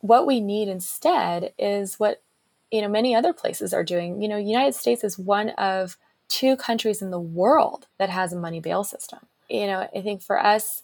What 0.00 0.26
we 0.26 0.40
need 0.40 0.68
instead 0.68 1.52
is 1.58 1.98
what 1.98 2.22
you 2.70 2.82
know 2.82 2.88
many 2.88 3.14
other 3.14 3.32
places 3.32 3.72
are 3.72 3.84
doing. 3.84 4.20
You 4.20 4.28
know, 4.28 4.36
United 4.36 4.74
States 4.74 5.04
is 5.04 5.18
one 5.18 5.50
of 5.50 5.96
two 6.28 6.56
countries 6.56 7.02
in 7.02 7.10
the 7.10 7.20
world 7.20 7.86
that 7.98 8.10
has 8.10 8.32
a 8.32 8.38
money 8.38 8.60
bail 8.60 8.84
system. 8.84 9.20
You 9.48 9.66
know, 9.66 9.88
I 9.94 10.02
think 10.02 10.22
for 10.22 10.38
us, 10.42 10.82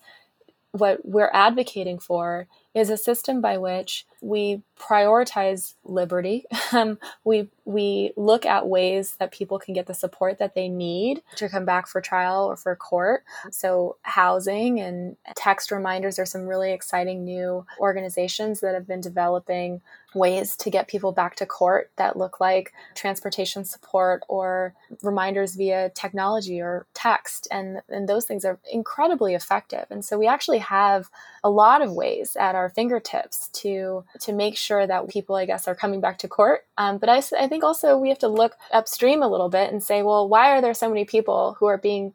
what 0.72 1.04
we're 1.04 1.30
advocating 1.32 1.98
for 1.98 2.48
is 2.74 2.90
a 2.90 2.96
system 2.96 3.40
by 3.40 3.58
which 3.58 4.06
we 4.22 4.62
prioritize 4.78 5.74
liberty. 5.84 6.44
Um, 6.74 6.98
we 7.22 7.50
we 7.66 8.12
look 8.16 8.46
at 8.46 8.66
ways 8.66 9.16
that 9.18 9.30
people 9.30 9.58
can 9.58 9.74
get 9.74 9.86
the 9.86 9.92
support 9.92 10.38
that 10.38 10.54
they 10.54 10.68
need 10.68 11.20
to 11.36 11.50
come 11.50 11.66
back 11.66 11.86
for 11.86 12.00
trial 12.00 12.46
or 12.46 12.56
for 12.56 12.74
court. 12.74 13.24
So 13.50 13.96
housing 14.00 14.80
and 14.80 15.18
text 15.36 15.70
reminders 15.70 16.18
are 16.18 16.24
some 16.24 16.46
really 16.46 16.72
exciting 16.72 17.26
new 17.26 17.66
organizations 17.78 18.60
that 18.60 18.72
have 18.72 18.86
been 18.86 19.02
developing 19.02 19.82
ways 20.14 20.56
to 20.56 20.70
get 20.70 20.88
people 20.88 21.12
back 21.12 21.36
to 21.36 21.46
court 21.46 21.90
that 21.96 22.16
look 22.16 22.40
like 22.40 22.72
transportation 22.94 23.64
support 23.64 24.22
or 24.28 24.74
reminders 25.02 25.54
via 25.54 25.90
technology 25.90 26.60
or 26.60 26.86
text 26.94 27.48
and 27.50 27.80
and 27.88 28.08
those 28.08 28.24
things 28.24 28.44
are 28.44 28.58
incredibly 28.70 29.34
effective 29.34 29.86
and 29.90 30.04
so 30.04 30.18
we 30.18 30.26
actually 30.26 30.58
have 30.58 31.08
a 31.42 31.50
lot 31.50 31.80
of 31.80 31.92
ways 31.92 32.36
at 32.36 32.54
our 32.54 32.68
fingertips 32.68 33.48
to 33.52 34.04
to 34.20 34.32
make 34.32 34.56
sure 34.56 34.86
that 34.86 35.08
people, 35.08 35.36
I 35.36 35.46
guess, 35.46 35.68
are 35.68 35.74
coming 35.74 36.00
back 36.00 36.18
to 36.18 36.28
court. 36.28 36.66
Um, 36.78 36.98
but 36.98 37.08
I, 37.08 37.22
I 37.38 37.48
think 37.48 37.64
also 37.64 37.96
we 37.96 38.08
have 38.08 38.18
to 38.20 38.28
look 38.28 38.56
upstream 38.72 39.22
a 39.22 39.28
little 39.28 39.48
bit 39.48 39.72
and 39.72 39.82
say, 39.82 40.02
well, 40.02 40.28
why 40.28 40.50
are 40.50 40.60
there 40.60 40.74
so 40.74 40.88
many 40.88 41.04
people 41.04 41.56
who 41.58 41.66
are 41.66 41.78
being 41.78 42.14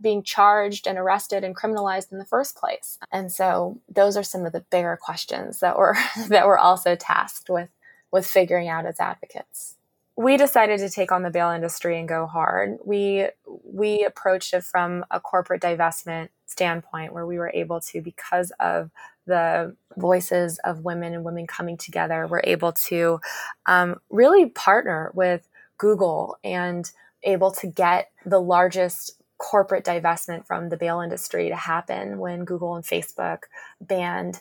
being 0.00 0.22
charged 0.22 0.86
and 0.86 0.96
arrested 0.96 1.42
and 1.42 1.56
criminalized 1.56 2.12
in 2.12 2.18
the 2.18 2.24
first 2.24 2.56
place? 2.56 2.98
And 3.10 3.32
so 3.32 3.80
those 3.88 4.16
are 4.16 4.22
some 4.22 4.46
of 4.46 4.52
the 4.52 4.64
bigger 4.70 4.98
questions 5.00 5.60
that 5.60 5.76
we're 5.76 5.94
that 6.28 6.46
we're 6.46 6.58
also 6.58 6.94
tasked 6.96 7.50
with 7.50 7.70
with 8.12 8.26
figuring 8.26 8.68
out 8.68 8.86
as 8.86 9.00
advocates 9.00 9.76
we 10.20 10.36
decided 10.36 10.78
to 10.80 10.90
take 10.90 11.12
on 11.12 11.22
the 11.22 11.30
bail 11.30 11.50
industry 11.50 11.98
and 11.98 12.06
go 12.06 12.26
hard. 12.26 12.78
We 12.84 13.28
we 13.64 14.04
approached 14.04 14.52
it 14.52 14.64
from 14.64 15.06
a 15.10 15.18
corporate 15.18 15.62
divestment 15.62 16.28
standpoint 16.50 17.12
where 17.12 17.26
we 17.26 17.38
were 17.38 17.50
able 17.54 17.80
to 17.80 18.02
because 18.02 18.52
of 18.58 18.90
the 19.26 19.74
voices 19.96 20.58
of 20.64 20.84
women 20.84 21.14
and 21.14 21.24
women 21.24 21.46
coming 21.46 21.76
together, 21.76 22.26
we're 22.26 22.42
able 22.44 22.72
to 22.72 23.20
um, 23.66 24.00
really 24.10 24.46
partner 24.46 25.12
with 25.14 25.48
Google 25.78 26.36
and 26.42 26.90
able 27.22 27.52
to 27.52 27.66
get 27.66 28.10
the 28.26 28.40
largest 28.40 29.20
corporate 29.38 29.84
divestment 29.84 30.46
from 30.46 30.68
the 30.68 30.76
bail 30.76 31.00
industry 31.00 31.48
to 31.48 31.56
happen 31.56 32.18
when 32.18 32.44
Google 32.44 32.74
and 32.74 32.84
Facebook 32.84 33.44
banned 33.80 34.40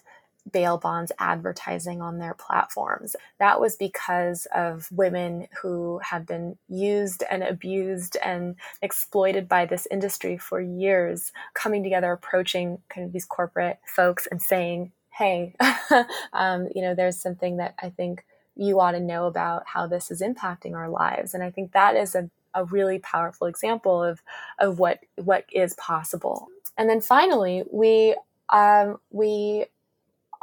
bail 0.51 0.77
bonds 0.77 1.11
advertising 1.19 2.01
on 2.01 2.17
their 2.17 2.33
platforms. 2.33 3.15
That 3.39 3.59
was 3.59 3.75
because 3.75 4.47
of 4.53 4.87
women 4.91 5.47
who 5.61 5.99
have 6.03 6.25
been 6.25 6.57
used 6.67 7.23
and 7.29 7.43
abused 7.43 8.17
and 8.23 8.55
exploited 8.81 9.47
by 9.47 9.65
this 9.65 9.87
industry 9.91 10.37
for 10.37 10.61
years, 10.61 11.31
coming 11.53 11.83
together, 11.83 12.11
approaching 12.11 12.79
kind 12.89 13.05
of 13.05 13.13
these 13.13 13.25
corporate 13.25 13.79
folks 13.85 14.27
and 14.27 14.41
saying, 14.41 14.91
hey, 15.11 15.55
um, 16.33 16.67
you 16.73 16.81
know, 16.81 16.95
there's 16.95 17.21
something 17.21 17.57
that 17.57 17.75
I 17.81 17.89
think 17.89 18.25
you 18.55 18.79
ought 18.79 18.91
to 18.91 18.99
know 18.99 19.25
about 19.25 19.63
how 19.65 19.87
this 19.87 20.11
is 20.11 20.21
impacting 20.21 20.75
our 20.75 20.89
lives. 20.89 21.33
And 21.33 21.43
I 21.43 21.51
think 21.51 21.71
that 21.71 21.95
is 21.95 22.15
a, 22.15 22.29
a 22.53 22.65
really 22.65 22.99
powerful 22.99 23.47
example 23.47 24.03
of, 24.03 24.21
of 24.59 24.79
what, 24.79 24.99
what 25.15 25.45
is 25.51 25.73
possible. 25.75 26.47
And 26.77 26.89
then 26.89 27.01
finally, 27.01 27.63
we 27.71 28.15
um, 28.49 28.97
we 29.11 29.65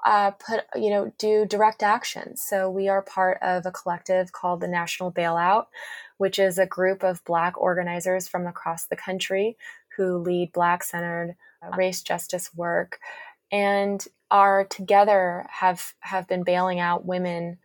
uh, 0.07 0.31
put 0.31 0.61
you 0.77 0.89
know 0.89 1.13
do 1.19 1.45
direct 1.45 1.83
action. 1.83 2.37
So 2.37 2.71
we 2.71 2.89
are 2.89 3.03
part 3.03 3.39
of 3.43 3.67
a 3.67 3.73
collective 3.73 4.33
called 4.33 4.61
the 4.61 4.69
National 4.69 5.13
Bailout, 5.13 5.67
which 6.17 6.39
is 6.39 6.59
a 6.59 6.67
group 6.67 7.03
of 7.03 7.25
Black 7.25 7.61
organizers 7.61 8.29
from 8.29 8.47
across 8.47 8.87
the 8.87 8.97
country 8.97 9.59
who 9.97 10.19
lead 10.19 10.53
Black 10.53 10.85
centered 10.85 11.35
uh, 11.61 11.77
race 11.77 12.03
justice 12.03 12.55
work, 12.55 13.01
and 13.51 14.07
are 14.31 14.65
together 14.65 15.45
have 15.51 15.93
have 16.01 16.29
been 16.29 16.45
bailing 16.45 16.79
out 16.79 17.05
women 17.05 17.59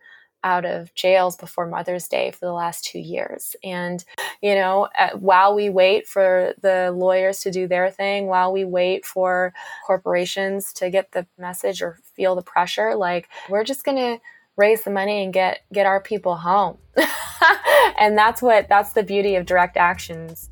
out 0.44 0.64
of 0.64 0.94
jails 0.94 1.36
before 1.36 1.66
Mother's 1.66 2.08
Day 2.08 2.30
for 2.30 2.46
the 2.46 2.52
last 2.52 2.84
two 2.84 2.98
years. 2.98 3.54
And, 3.62 4.04
you 4.40 4.54
know, 4.54 4.88
uh, 4.98 5.10
while 5.10 5.54
we 5.54 5.70
wait 5.70 6.06
for 6.06 6.54
the 6.60 6.92
lawyers 6.94 7.40
to 7.40 7.50
do 7.50 7.66
their 7.66 7.90
thing, 7.90 8.26
while 8.26 8.52
we 8.52 8.64
wait 8.64 9.04
for 9.04 9.52
corporations 9.86 10.72
to 10.74 10.90
get 10.90 11.12
the 11.12 11.26
message 11.38 11.82
or 11.82 11.98
feel 12.14 12.34
the 12.34 12.42
pressure, 12.42 12.94
like 12.94 13.28
we're 13.48 13.64
just 13.64 13.84
going 13.84 13.98
to 13.98 14.18
raise 14.56 14.82
the 14.82 14.90
money 14.90 15.24
and 15.24 15.32
get 15.32 15.60
get 15.72 15.86
our 15.86 16.00
people 16.00 16.36
home. 16.36 16.78
and 17.98 18.16
that's 18.16 18.42
what 18.42 18.68
that's 18.68 18.92
the 18.92 19.02
beauty 19.02 19.34
of 19.36 19.46
direct 19.46 19.76
actions. 19.76 20.50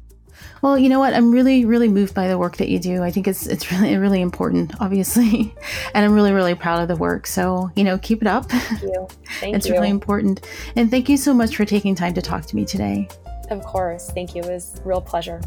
Well, 0.63 0.79
you 0.79 0.89
know 0.89 0.99
what? 0.99 1.15
I'm 1.15 1.33
really, 1.33 1.65
really 1.65 1.89
moved 1.89 2.15
by 2.15 2.29
the 2.29 2.37
work 2.37 2.59
that 2.59 2.69
you 2.69 2.79
do. 2.79 3.03
I 3.03 3.11
think 3.11 3.27
it's 3.27 3.47
it's 3.47 3.73
really, 3.73 3.97
really 3.97 4.21
important, 4.21 4.75
obviously, 4.81 5.55
and 5.95 6.05
I'm 6.05 6.13
really, 6.13 6.33
really 6.33 6.55
proud 6.55 6.83
of 6.83 6.89
the 6.89 6.97
work. 6.97 7.27
So, 7.27 7.71
you 7.77 7.85
know, 7.85 7.99
keep 7.99 8.21
it 8.23 8.29
up. 8.29 8.51
Thank 8.51 8.83
you. 8.83 9.09
Thank 9.41 9.57
it's 9.57 9.67
you. 9.67 9.73
really 9.73 9.89
important, 9.89 10.47
and 10.77 10.91
thank 10.91 11.09
you 11.09 11.17
so 11.17 11.33
much 11.33 11.57
for 11.57 11.65
taking 11.65 11.95
time 11.95 12.15
to 12.15 12.23
talk 12.23 12.45
to 12.47 12.57
me 12.57 12.65
today. 12.65 13.09
Of 13.51 13.63
course, 13.63 14.11
thank 14.11 14.35
you. 14.35 14.43
It 14.43 14.51
was 14.51 14.81
real 14.85 15.01
pleasure. 15.01 15.41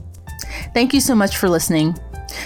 Thank 0.73 0.93
you 0.93 0.99
so 0.99 1.15
much 1.15 1.37
for 1.37 1.47
listening. 1.47 1.95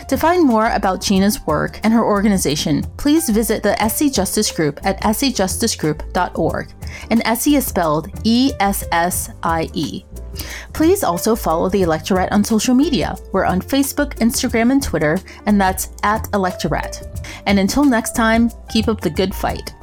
To 0.10 0.18
find 0.18 0.46
more 0.46 0.70
about 0.72 1.02
Gina's 1.02 1.46
work 1.46 1.80
and 1.84 1.94
her 1.94 2.04
organization, 2.04 2.84
please 2.98 3.30
visit 3.30 3.64
the 3.64 3.82
Essie 3.82 4.10
Justice 4.10 4.52
Group 4.52 4.80
at 4.84 5.00
essiejusticegroup.org. 5.02 6.74
And 7.10 7.22
Essie 7.26 7.56
is 7.56 7.66
spelled 7.66 8.10
E 8.24 8.52
S 8.60 8.84
S 8.92 9.32
I 9.44 9.70
E. 9.74 10.04
Please 10.74 11.04
also 11.04 11.36
follow 11.36 11.70
the 11.70 11.82
Electorette 11.82 12.32
on 12.32 12.44
social 12.44 12.76
media. 12.76 13.16
We're 13.32 13.46
on 13.46 13.62
Facebook, 13.62 14.16
Instagram, 14.20 14.72
and 14.72 14.82
Twitter, 14.82 15.20
and 15.46 15.60
that's 15.60 15.90
at 16.04 16.24
Electorette. 16.32 17.26
And 17.46 17.60
until 17.60 17.84
next 17.84 18.16
time, 18.16 18.52
keep 18.70 18.88
up 18.88 19.02
the 19.02 19.10
good 19.10 19.34
fight. 19.34 19.74